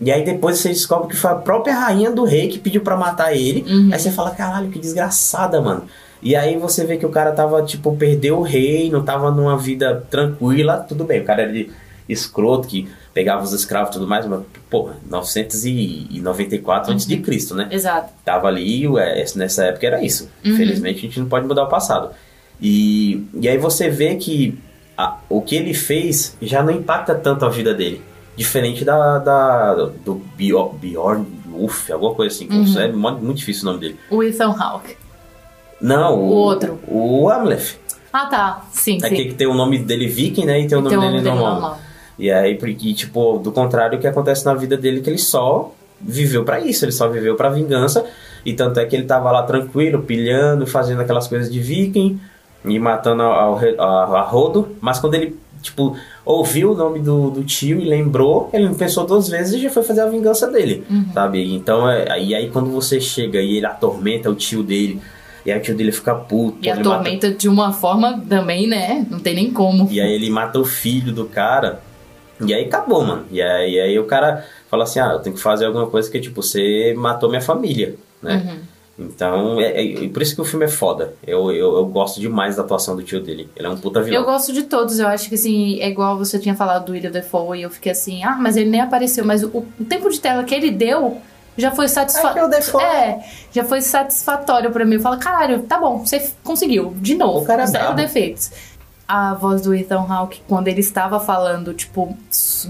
E 0.01 0.11
aí 0.11 0.25
depois 0.25 0.59
você 0.59 0.69
descobre 0.71 1.09
que 1.09 1.17
foi 1.17 1.31
a 1.31 1.35
própria 1.37 1.75
rainha 1.75 2.11
do 2.11 2.25
rei 2.25 2.49
que 2.49 2.59
pediu 2.59 2.81
pra 2.83 2.97
matar 2.97 3.35
ele. 3.35 3.65
Aí 3.93 3.99
você 3.99 4.11
fala, 4.11 4.31
caralho, 4.33 4.71
que 4.71 4.79
desgraçada, 4.79 5.61
mano. 5.61 5.85
E 6.23 6.35
aí 6.35 6.57
você 6.59 6.85
vê 6.85 6.97
que 6.97 7.05
o 7.07 7.11
cara 7.11 7.33
tava, 7.33 7.63
tipo, 7.63 7.95
perdeu 7.97 8.39
o 8.39 8.43
rei, 8.43 8.91
não 8.91 9.05
tava 9.05 9.31
numa 9.31 9.57
vida 9.59 10.05
tranquila, 10.11 10.79
tudo 10.79 11.05
bem, 11.05 11.21
o 11.21 11.25
cara 11.25 11.43
era 11.43 11.53
de 11.53 11.71
escroto 12.09 12.67
que 12.67 12.89
pegava 13.13 13.43
os 13.45 13.53
escravos 13.53 13.91
e 13.91 13.93
tudo 13.99 14.07
mais, 14.09 14.27
mas, 14.27 14.41
porra, 14.69 14.97
994 15.09 16.93
antes 16.93 17.07
de 17.07 17.19
Cristo, 17.19 17.55
né? 17.55 17.69
exato. 17.71 18.13
Tava 18.25 18.49
ali, 18.49 18.87
ué, 18.89 19.25
nessa 19.37 19.65
época 19.67 19.87
era 19.87 20.03
isso. 20.05 20.29
Infelizmente 20.45 20.99
a 20.99 21.01
gente 21.03 21.21
não 21.21 21.29
pode 21.29 21.47
mudar 21.47 21.65
o 21.65 21.69
passado. 21.69 22.11
E, 22.61 23.25
e 23.35 23.49
aí 23.49 23.59
você 23.59 23.89
vê 23.89 24.15
que 24.17 24.59
a- 24.97 25.19
o 25.29 25.41
que 25.43 25.57
ele 25.57 25.75
fez 25.75 26.37
já 26.41 26.63
não 26.63 26.73
impacta 26.73 27.15
tanto 27.15 27.45
a 27.45 27.49
vida 27.49 27.75
dele. 27.75 28.01
Diferente 28.37 28.85
da, 28.85 29.19
da 29.19 29.75
do 30.05 30.15
Bjorn, 30.37 30.77
Bjorn 30.79 31.27
Wolf, 31.49 31.91
alguma 31.91 32.15
coisa 32.15 32.35
assim. 32.35 32.49
É 32.79 32.89
mu- 32.91 33.13
muito 33.13 33.39
difícil 33.39 33.63
o 33.63 33.67
nome 33.67 33.81
dele. 33.81 33.97
O 34.11 34.23
Ethan 34.23 34.51
Hawke. 34.59 34.97
Não, 35.81 36.15
o, 36.19 36.29
O 36.29 36.33
outro. 36.33 36.79
O 36.89 37.29
Amleth. 37.29 37.77
Ah, 38.13 38.27
tá. 38.27 38.65
Sim, 38.73 38.99
É 39.03 39.09
sim. 39.09 39.15
que 39.15 39.35
tem 39.35 39.47
o 39.47 39.55
nome 39.55 39.79
dele 39.79 40.07
viking, 40.09 40.45
né? 40.45 40.61
E 40.61 40.67
tem 40.69 40.79
o 40.79 40.81
nome 40.81 40.97
Tem 40.97 41.01
dele 41.05 41.23
dele 41.23 41.31
normal. 41.35 41.53
normal. 41.53 41.79
E 42.19 42.31
aí, 42.31 42.55
porque, 42.57 42.93
tipo, 42.95 43.39
do 43.39 43.51
contrário, 43.53 43.99
o 43.99 44.01
que 44.01 44.07
acontece 44.07 44.45
na 44.47 44.55
vida 44.55 44.77
dele 44.77 45.01
é 45.01 45.03
que 45.03 45.11
ele 45.11 45.19
só 45.19 45.73
viveu 46.01 46.45
pra 46.45 46.61
isso, 46.61 46.85
ele 46.85 46.93
só 46.93 47.09
viveu 47.09 47.35
pra 47.35 47.49
vingança. 47.51 48.05
E 48.45 48.53
tanto 48.53 48.79
é 48.79 48.85
que 48.85 48.95
ele 48.95 49.05
tava 49.05 49.31
lá 49.33 49.43
tranquilo, 49.43 50.03
pilhando, 50.03 50.67
fazendo 50.67 51.01
aquelas 51.01 51.27
coisas 51.27 51.51
de 51.53 51.59
viking 51.61 52.21
e 52.65 52.79
matando 52.79 53.23
ao, 53.23 53.57
re- 53.57 53.75
a, 53.79 53.85
a 53.85 54.21
rodo. 54.23 54.77
Mas 54.81 54.99
quando 55.01 55.15
ele, 55.15 55.37
tipo, 55.65 55.97
ouviu 56.25 56.73
o 56.73 56.77
nome 56.77 57.01
do, 57.01 57.31
do 57.31 57.43
tio 57.43 57.81
e 57.81 57.85
lembrou, 57.85 58.49
ele 58.53 58.73
pensou 58.75 59.05
duas 59.07 59.29
vezes 59.29 59.55
e 59.55 59.63
já 59.63 59.71
foi 59.71 59.83
fazer 59.83 60.03
a 60.03 60.07
vingança 60.07 60.47
dele, 60.47 60.85
sabe? 61.13 61.53
Então, 61.55 61.91
é, 61.91 62.23
e 62.23 62.35
aí 62.35 62.51
quando 62.51 62.71
você 62.71 63.01
chega 63.01 63.41
e 63.41 63.57
ele 63.57 63.67
atormenta 63.67 64.31
o 64.31 64.35
tio 64.35 64.63
dele, 64.63 65.01
e 65.45 65.51
aí 65.51 65.59
o 65.59 65.63
tio 65.63 65.75
dele 65.77 65.91
fica 65.93 66.15
puto, 66.15 66.59
E 66.63 66.69
ele 66.69 66.79
mata 66.79 66.91
atormenta 66.91 67.31
de 67.33 67.49
uma 67.49 67.73
forma 67.73 68.23
também, 68.29 68.67
né? 68.67 69.05
Não 69.11 69.19
tem 69.19 69.35
nem 69.35 69.51
como. 69.51 69.89
e 69.91 70.01
aí 70.01 70.13
ele 70.13 70.31
mata 70.31 70.59
o 70.59 70.65
filho 70.65 71.13
do 71.13 71.25
cara. 71.25 71.81
E 72.45 72.53
aí 72.53 72.65
acabou, 72.65 73.05
mano. 73.05 73.25
E 73.31 73.41
aí, 73.41 73.75
e 73.75 73.81
aí 73.81 73.99
o 73.99 74.05
cara 74.07 74.45
fala 74.69 74.85
assim: 74.85 74.99
ah, 74.99 75.13
eu 75.13 75.19
tenho 75.21 75.37
que 75.37 75.43
fazer 75.43 75.67
alguma 75.67 75.87
coisa 75.87 76.11
que, 76.11 76.19
tipo, 76.21 76.43
você 76.43 76.93
matou 76.97 77.29
minha 77.29 77.41
família, 77.41 77.95
né? 78.23 78.59
Então, 78.99 79.61
é, 79.61 79.65
é- 79.83 80.05
é 80.05 80.09
por 80.09 80.23
isso 80.23 80.35
que 80.37 80.41
o 80.41 80.45
filme 80.45 80.65
é 80.67 80.69
foda. 80.69 81.15
Eu, 81.27 81.51
eu, 81.51 81.77
eu 81.77 81.87
gosto 81.87 82.21
demais 82.21 82.57
da 82.57 82.63
atuação 82.63 82.95
do 82.95 83.03
tio 83.03 83.21
dele. 83.21 83.49
Ele 83.57 83.67
é 83.67 83.71
um 83.71 83.77
puta 83.77 84.01
vilão. 84.01 84.21
Eu 84.21 84.25
gosto 84.27 84.53
de 84.53 84.63
todos, 84.63 84.99
eu 84.99 85.09
acho 85.09 85.29
que 85.29 85.35
assim, 85.35 85.81
é 85.81 85.89
igual 85.89 86.17
você 86.17 86.39
tinha 86.39 86.55
falado 86.55 86.87
do 86.87 86.93
William 86.93 87.11
Defoe 87.11 87.59
e 87.59 87.63
eu 87.63 87.71
fiquei 87.71 87.91
assim, 87.93 88.23
ah, 88.23 88.37
mas 88.41 88.57
ele 88.57 88.71
nem 88.71 88.81
apareceu, 88.81 89.25
mas 89.25 89.43
o, 89.43 89.49
o 89.49 89.85
tempo 89.89 90.09
de 90.11 90.21
tela 90.21 90.45
que 90.45 90.55
ele 90.55 90.71
deu 90.71 91.19
já 91.57 91.71
foi 91.73 91.89
satisfatório. 91.89 92.49
Defoe- 92.51 92.83
É, 92.83 93.21
já 93.53 93.65
foi 93.65 93.81
satisfatório 93.81 94.71
pra 94.71 94.85
mim. 94.85 94.95
Eu 94.97 95.01
falo, 95.01 95.19
caralho, 95.19 95.63
tá 95.65 95.79
bom, 95.79 95.99
você 96.05 96.31
conseguiu, 96.45 96.95
de 96.97 97.15
novo, 97.17 97.41
O 97.41 97.45
cara 97.45 97.65
é 97.65 97.67
zero 97.67 97.85
brabo. 97.85 97.97
defeitos. 98.01 98.51
a 99.07 99.35
voz 99.35 99.61
do 99.61 99.75
Ethan 99.75 100.01
Hawke, 100.09 100.41
quando 100.49 100.69
ele 100.69 100.81
estava 100.81 101.21
falando, 101.21 101.75
tipo, 101.75 102.17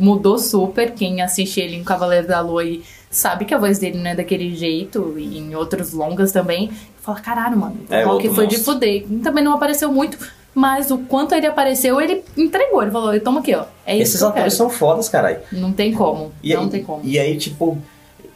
mudou 0.00 0.36
super. 0.38 0.90
Quem 0.92 1.22
assiste 1.22 1.60
ele 1.60 1.76
em 1.76 1.84
Cavaleiro 1.84 2.26
da 2.26 2.40
Lua 2.40 2.64
e 2.64 2.82
sabe 3.16 3.44
que 3.44 3.54
a 3.54 3.58
voz 3.58 3.78
dele 3.78 3.98
não 3.98 4.10
é 4.10 4.14
daquele 4.14 4.54
jeito, 4.54 5.14
e 5.16 5.38
em 5.38 5.54
outros 5.54 5.92
longas 5.92 6.32
também. 6.32 6.70
Fala, 7.00 7.20
caralho, 7.20 7.56
mano, 7.56 7.76
o 7.88 7.94
É, 7.94 8.02
Hawke 8.02 8.28
outro 8.28 8.34
foi 8.34 8.46
de 8.46 8.56
monstro. 8.56 8.74
fuder. 8.74 9.04
Também 9.22 9.44
não 9.44 9.54
apareceu 9.54 9.92
muito, 9.92 10.18
mas 10.54 10.90
o 10.90 10.98
quanto 10.98 11.34
ele 11.34 11.46
apareceu, 11.46 12.00
ele 12.00 12.22
entregou. 12.36 12.82
Ele 12.82 12.90
falou, 12.90 13.18
toma 13.20 13.40
aqui, 13.40 13.54
ó. 13.54 13.64
É 13.86 13.94
isso 13.94 14.02
Esses 14.16 14.20
que 14.20 14.26
atores 14.26 14.54
são 14.54 14.68
fodas, 14.70 15.08
caralho. 15.08 15.38
Não 15.52 15.72
tem 15.72 15.92
como, 15.92 16.32
E, 16.42 16.54
não 16.54 16.62
aí, 16.64 16.70
tem 16.70 16.82
como. 16.82 17.00
e 17.04 17.18
aí, 17.18 17.36
tipo, 17.36 17.78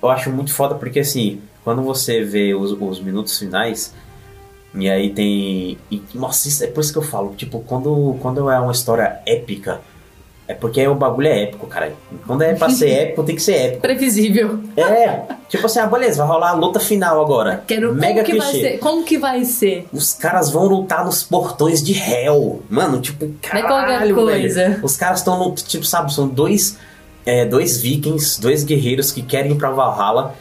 eu 0.03 0.09
acho 0.11 0.31
muito 0.31 0.53
foda 0.55 0.75
porque 0.75 1.01
assim, 1.01 1.41
quando 1.65 1.83
você 1.83 2.23
vê 2.23 2.55
os, 2.55 2.73
os 2.73 3.01
minutos 3.01 3.39
finais, 3.39 3.95
e 4.75 4.89
aí 4.89 5.11
tem. 5.11 5.79
e, 5.91 6.03
nossa, 6.15 6.47
isso 6.47 6.63
é 6.63 6.67
por 6.67 6.81
isso 6.81 6.93
que 6.93 6.99
eu 6.99 7.03
falo, 7.03 7.35
tipo, 7.37 7.61
quando, 7.61 8.17
quando 8.21 8.51
é 8.51 8.61
uma 8.61 8.73
história 8.73 9.21
épica, 9.27 9.81
é 10.49 10.55
porque 10.55 10.85
o 10.89 10.95
bagulho 10.95 11.29
é 11.29 11.43
épico, 11.45 11.67
cara. 11.67 11.93
Quando 12.27 12.43
é 12.43 12.55
pra 12.55 12.71
ser 12.71 12.89
épico, 13.13 13.23
tem 13.23 13.37
que 13.37 13.43
ser 13.43 13.53
épico. 13.55 13.83
Previsível. 13.83 14.59
É, 14.77 15.21
tipo 15.49 15.67
assim, 15.67 15.79
ah, 15.79 15.87
beleza, 15.87 16.17
vai 16.25 16.27
rolar 16.27 16.51
a 16.51 16.55
luta 16.55 16.81
final 16.81 17.21
agora. 17.23 17.63
Quero 17.67 17.95
Mega 17.95 18.23
como 18.23 18.27
que 18.27 18.39
vai 18.39 18.51
clichê. 18.51 18.69
ser? 18.73 18.79
Como 18.79 19.05
que 19.05 19.19
vai 19.19 19.45
ser? 19.45 19.87
Os 19.93 20.15
caras 20.15 20.51
vão 20.51 20.65
lutar 20.65 21.05
nos 21.05 21.23
portões 21.23 21.83
de 21.83 21.93
Hell. 21.93 22.63
Mano, 22.71 23.01
tipo, 23.01 23.27
Não 23.27 23.33
é 23.53 23.63
qualquer 23.63 23.87
caralho, 23.87 24.15
coisa. 24.15 24.69
velho. 24.69 24.81
Os 24.83 24.97
caras 24.97 25.19
estão 25.21 25.55
tipo, 25.55 25.85
sabe, 25.85 26.13
são 26.13 26.27
dois, 26.27 26.79
é, 27.27 27.45
dois 27.45 27.81
vikings, 27.81 28.41
dois 28.41 28.65
guerreiros 28.65 29.13
que 29.13 29.21
querem 29.23 29.53
ir 29.53 29.57
pra 29.57 29.71
Valhalla, 29.71 30.35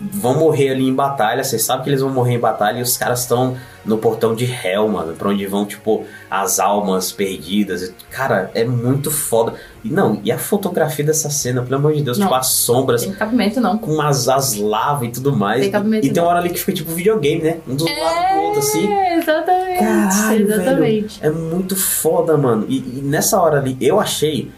vão 0.00 0.34
morrer 0.38 0.70
ali 0.70 0.86
em 0.88 0.94
batalha, 0.94 1.42
você 1.44 1.58
sabe 1.58 1.84
que 1.84 1.90
eles 1.90 2.00
vão 2.00 2.10
morrer 2.10 2.34
em 2.34 2.38
batalha 2.40 2.78
e 2.78 2.82
os 2.82 2.96
caras 2.96 3.20
estão 3.20 3.56
no 3.84 3.98
portão 3.98 4.34
de 4.34 4.44
Hell, 4.44 4.88
mano, 4.88 5.12
pra 5.14 5.28
onde 5.28 5.46
vão, 5.46 5.66
tipo, 5.66 6.04
as 6.30 6.58
almas 6.58 7.12
perdidas. 7.12 7.92
Cara, 8.10 8.50
é 8.54 8.64
muito 8.64 9.10
foda. 9.10 9.54
E 9.84 9.90
não, 9.90 10.20
e 10.24 10.32
a 10.32 10.38
fotografia 10.38 11.04
dessa 11.04 11.28
cena, 11.28 11.62
pelo 11.62 11.76
amor 11.76 11.92
de 11.92 12.02
Deus, 12.02 12.16
Não. 12.18 12.26
tipo, 12.26 12.34
as 12.34 12.46
sombras 12.46 13.02
Tem 13.02 13.12
cabimento, 13.12 13.60
não. 13.60 13.76
com 13.76 14.00
as, 14.00 14.26
as 14.28 14.56
lavas 14.56 15.08
e 15.08 15.12
tudo 15.12 15.36
mais. 15.36 15.60
Tem 15.60 15.70
cabimento 15.70 16.06
e 16.06 16.08
tem 16.10 16.16
não. 16.16 16.24
uma 16.24 16.30
hora 16.30 16.40
ali 16.40 16.48
que 16.50 16.58
fica 16.58 16.72
tipo 16.72 16.90
videogame, 16.92 17.42
né? 17.42 17.58
Um 17.68 17.76
dos 17.76 17.86
lados 17.86 18.32
do 18.32 18.40
outro, 18.40 18.58
assim. 18.60 18.90
É, 18.90 19.16
exatamente. 19.18 19.78
Caralho, 19.78 20.52
exatamente. 20.52 21.20
velho. 21.20 21.36
É 21.36 21.38
muito 21.38 21.76
foda, 21.76 22.36
mano. 22.38 22.64
E, 22.68 22.78
e 22.78 23.02
nessa 23.02 23.38
hora 23.40 23.58
ali, 23.58 23.76
eu 23.80 24.00
achei. 24.00 24.50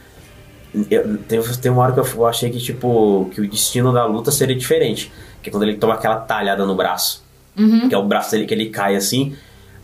Eu, 0.91 1.19
tem, 1.19 1.41
tem 1.41 1.73
uma 1.73 1.83
hora 1.83 1.93
que 1.93 2.01
eu, 2.01 2.07
eu 2.07 2.27
achei 2.27 2.51
que, 2.51 2.59
tipo, 2.59 3.31
que 3.33 3.41
o 3.41 3.49
destino 3.49 3.93
da 3.93 4.05
luta 4.05 4.31
seria 4.31 4.57
diferente. 4.57 5.13
Que 5.43 5.49
é 5.49 5.53
quando 5.53 5.63
ele 5.63 5.77
toma 5.77 5.95
aquela 5.95 6.17
talhada 6.17 6.67
no 6.67 6.75
braço. 6.75 7.25
Uhum. 7.57 7.89
Que 7.89 7.95
é 7.95 7.99
o 7.99 8.05
braço 8.05 8.31
dele 8.31 8.47
que 8.47 8.55
ele 8.55 8.71
cai 8.71 8.97
assim. 8.97 9.35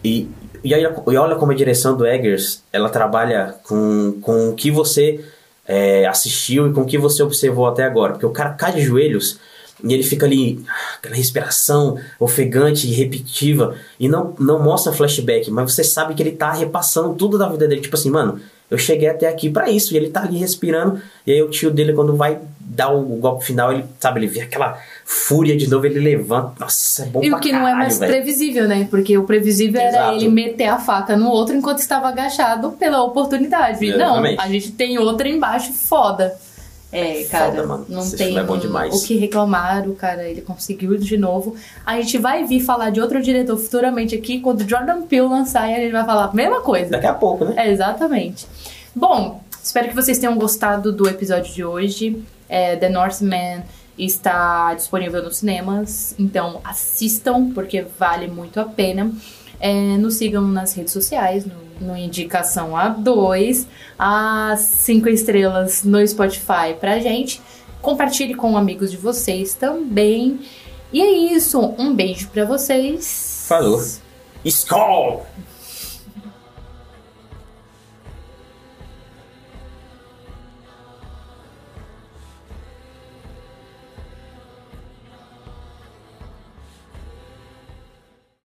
E, 0.04 0.28
e, 0.62 0.74
aí, 0.74 0.82
e 0.82 1.16
olha 1.16 1.36
como 1.36 1.52
a 1.52 1.54
direção 1.54 1.96
do 1.96 2.06
Eggers, 2.06 2.62
ela 2.72 2.88
trabalha 2.88 3.56
com, 3.62 4.18
com 4.20 4.50
o 4.50 4.54
que 4.54 4.70
você 4.70 5.24
é, 5.66 6.06
assistiu 6.06 6.68
e 6.68 6.72
com 6.72 6.82
o 6.82 6.86
que 6.86 6.98
você 6.98 7.22
observou 7.22 7.66
até 7.66 7.84
agora. 7.84 8.12
Porque 8.12 8.26
o 8.26 8.30
cara 8.30 8.50
cai 8.50 8.72
de 8.72 8.82
joelhos 8.82 9.38
e 9.82 9.92
ele 9.92 10.02
fica 10.02 10.26
ali, 10.26 10.64
aquela 10.96 11.14
respiração 11.14 11.98
ofegante 12.20 12.86
e 12.86 12.92
repetitiva. 12.92 13.74
E 13.98 14.08
não, 14.08 14.34
não 14.38 14.62
mostra 14.62 14.92
flashback, 14.92 15.50
mas 15.50 15.72
você 15.72 15.82
sabe 15.82 16.14
que 16.14 16.22
ele 16.22 16.32
tá 16.32 16.52
repassando 16.52 17.14
tudo 17.14 17.36
da 17.36 17.48
vida 17.48 17.66
dele. 17.66 17.80
Tipo 17.80 17.96
assim, 17.96 18.10
mano, 18.10 18.40
eu 18.72 18.78
cheguei 18.78 19.08
até 19.08 19.28
aqui 19.28 19.50
pra 19.50 19.70
isso. 19.70 19.94
E 19.94 19.96
ele 19.96 20.08
tá 20.08 20.22
ali 20.22 20.38
respirando. 20.38 21.00
E 21.26 21.32
aí 21.32 21.42
o 21.42 21.50
tio 21.50 21.70
dele, 21.70 21.92
quando 21.92 22.16
vai 22.16 22.38
dar 22.58 22.88
o, 22.90 23.02
golpe 23.16 23.44
final, 23.44 23.70
ele, 23.72 23.84
sabe, 24.00 24.20
ele 24.20 24.26
vê 24.26 24.40
aquela 24.40 24.78
fúria 25.04 25.56
de 25.56 25.68
novo, 25.68 25.84
ele 25.84 26.00
levanta. 26.00 26.52
Nossa, 26.58 27.02
é 27.02 27.06
bom 27.06 27.22
E 27.22 27.28
pra 27.28 27.38
o 27.38 27.40
que 27.40 27.52
não 27.52 27.58
é 27.60 27.62
caralho, 27.64 27.78
mais 27.78 27.98
velho. 27.98 28.12
previsível, 28.12 28.66
né? 28.66 28.86
Porque 28.90 29.16
o 29.18 29.24
previsível 29.24 29.80
era 29.80 29.90
Exato. 29.90 30.16
ele 30.16 30.28
meter 30.28 30.66
a 30.66 30.78
faca 30.78 31.16
no 31.16 31.28
outro 31.28 31.54
enquanto 31.54 31.78
estava 31.80 32.08
agachado 32.08 32.72
pela 32.72 33.02
oportunidade. 33.02 33.84
Exatamente. 33.84 34.36
Não, 34.36 34.44
a 34.44 34.48
gente 34.48 34.72
tem 34.72 34.98
outra 34.98 35.28
embaixo 35.28 35.72
foda. 35.72 36.34
É, 36.94 37.24
cara, 37.24 37.46
Foda, 37.52 37.66
mano. 37.66 37.86
não 37.88 38.02
Esse 38.02 38.18
tem 38.18 38.36
é 38.36 38.42
bom 38.42 38.58
demais. 38.58 38.94
o 38.94 39.06
que 39.06 39.16
reclamar, 39.16 39.88
o 39.88 39.94
cara, 39.94 40.28
ele 40.28 40.42
conseguiu 40.42 40.94
de 40.98 41.16
novo. 41.16 41.56
A 41.86 41.96
gente 41.96 42.18
vai 42.18 42.44
vir 42.44 42.60
falar 42.60 42.90
de 42.90 43.00
outro 43.00 43.22
diretor 43.22 43.56
futuramente 43.56 44.14
aqui, 44.14 44.40
quando 44.40 44.68
Jordan 44.68 45.00
Peele 45.00 45.26
lançar, 45.26 45.70
e 45.70 45.74
a 45.74 45.78
gente 45.78 45.92
vai 45.92 46.04
falar 46.04 46.24
a 46.26 46.34
mesma 46.34 46.60
coisa. 46.60 46.90
Daqui 46.90 47.06
a 47.06 47.14
pouco, 47.14 47.46
né? 47.46 47.54
É, 47.56 47.70
exatamente. 47.70 48.46
Bom, 48.94 49.42
espero 49.62 49.88
que 49.88 49.94
vocês 49.94 50.18
tenham 50.18 50.36
gostado 50.36 50.92
do 50.92 51.08
episódio 51.08 51.52
de 51.52 51.64
hoje. 51.64 52.22
É, 52.48 52.76
The 52.76 52.90
Northman 52.90 53.64
está 53.98 54.74
disponível 54.74 55.22
nos 55.22 55.38
cinemas, 55.38 56.14
então 56.18 56.60
assistam, 56.62 57.50
porque 57.52 57.82
vale 57.98 58.26
muito 58.26 58.60
a 58.60 58.64
pena. 58.64 59.10
É, 59.58 59.96
nos 59.96 60.16
sigam 60.16 60.42
nas 60.42 60.74
redes 60.74 60.92
sociais, 60.92 61.46
no, 61.46 61.86
no 61.86 61.96
Indicação 61.96 62.72
A2, 62.72 63.66
as 63.98 64.60
5 64.60 65.08
estrelas 65.08 65.84
no 65.84 66.06
Spotify 66.06 66.74
pra 66.78 66.98
gente. 66.98 67.40
Compartilhe 67.80 68.34
com 68.34 68.56
amigos 68.56 68.90
de 68.90 68.96
vocês 68.96 69.54
também. 69.54 70.40
E 70.92 71.00
é 71.00 71.10
isso, 71.10 71.58
um 71.78 71.94
beijo 71.94 72.28
pra 72.28 72.44
vocês. 72.44 73.46
Falou. 73.48 73.82
Skol! 74.44 75.24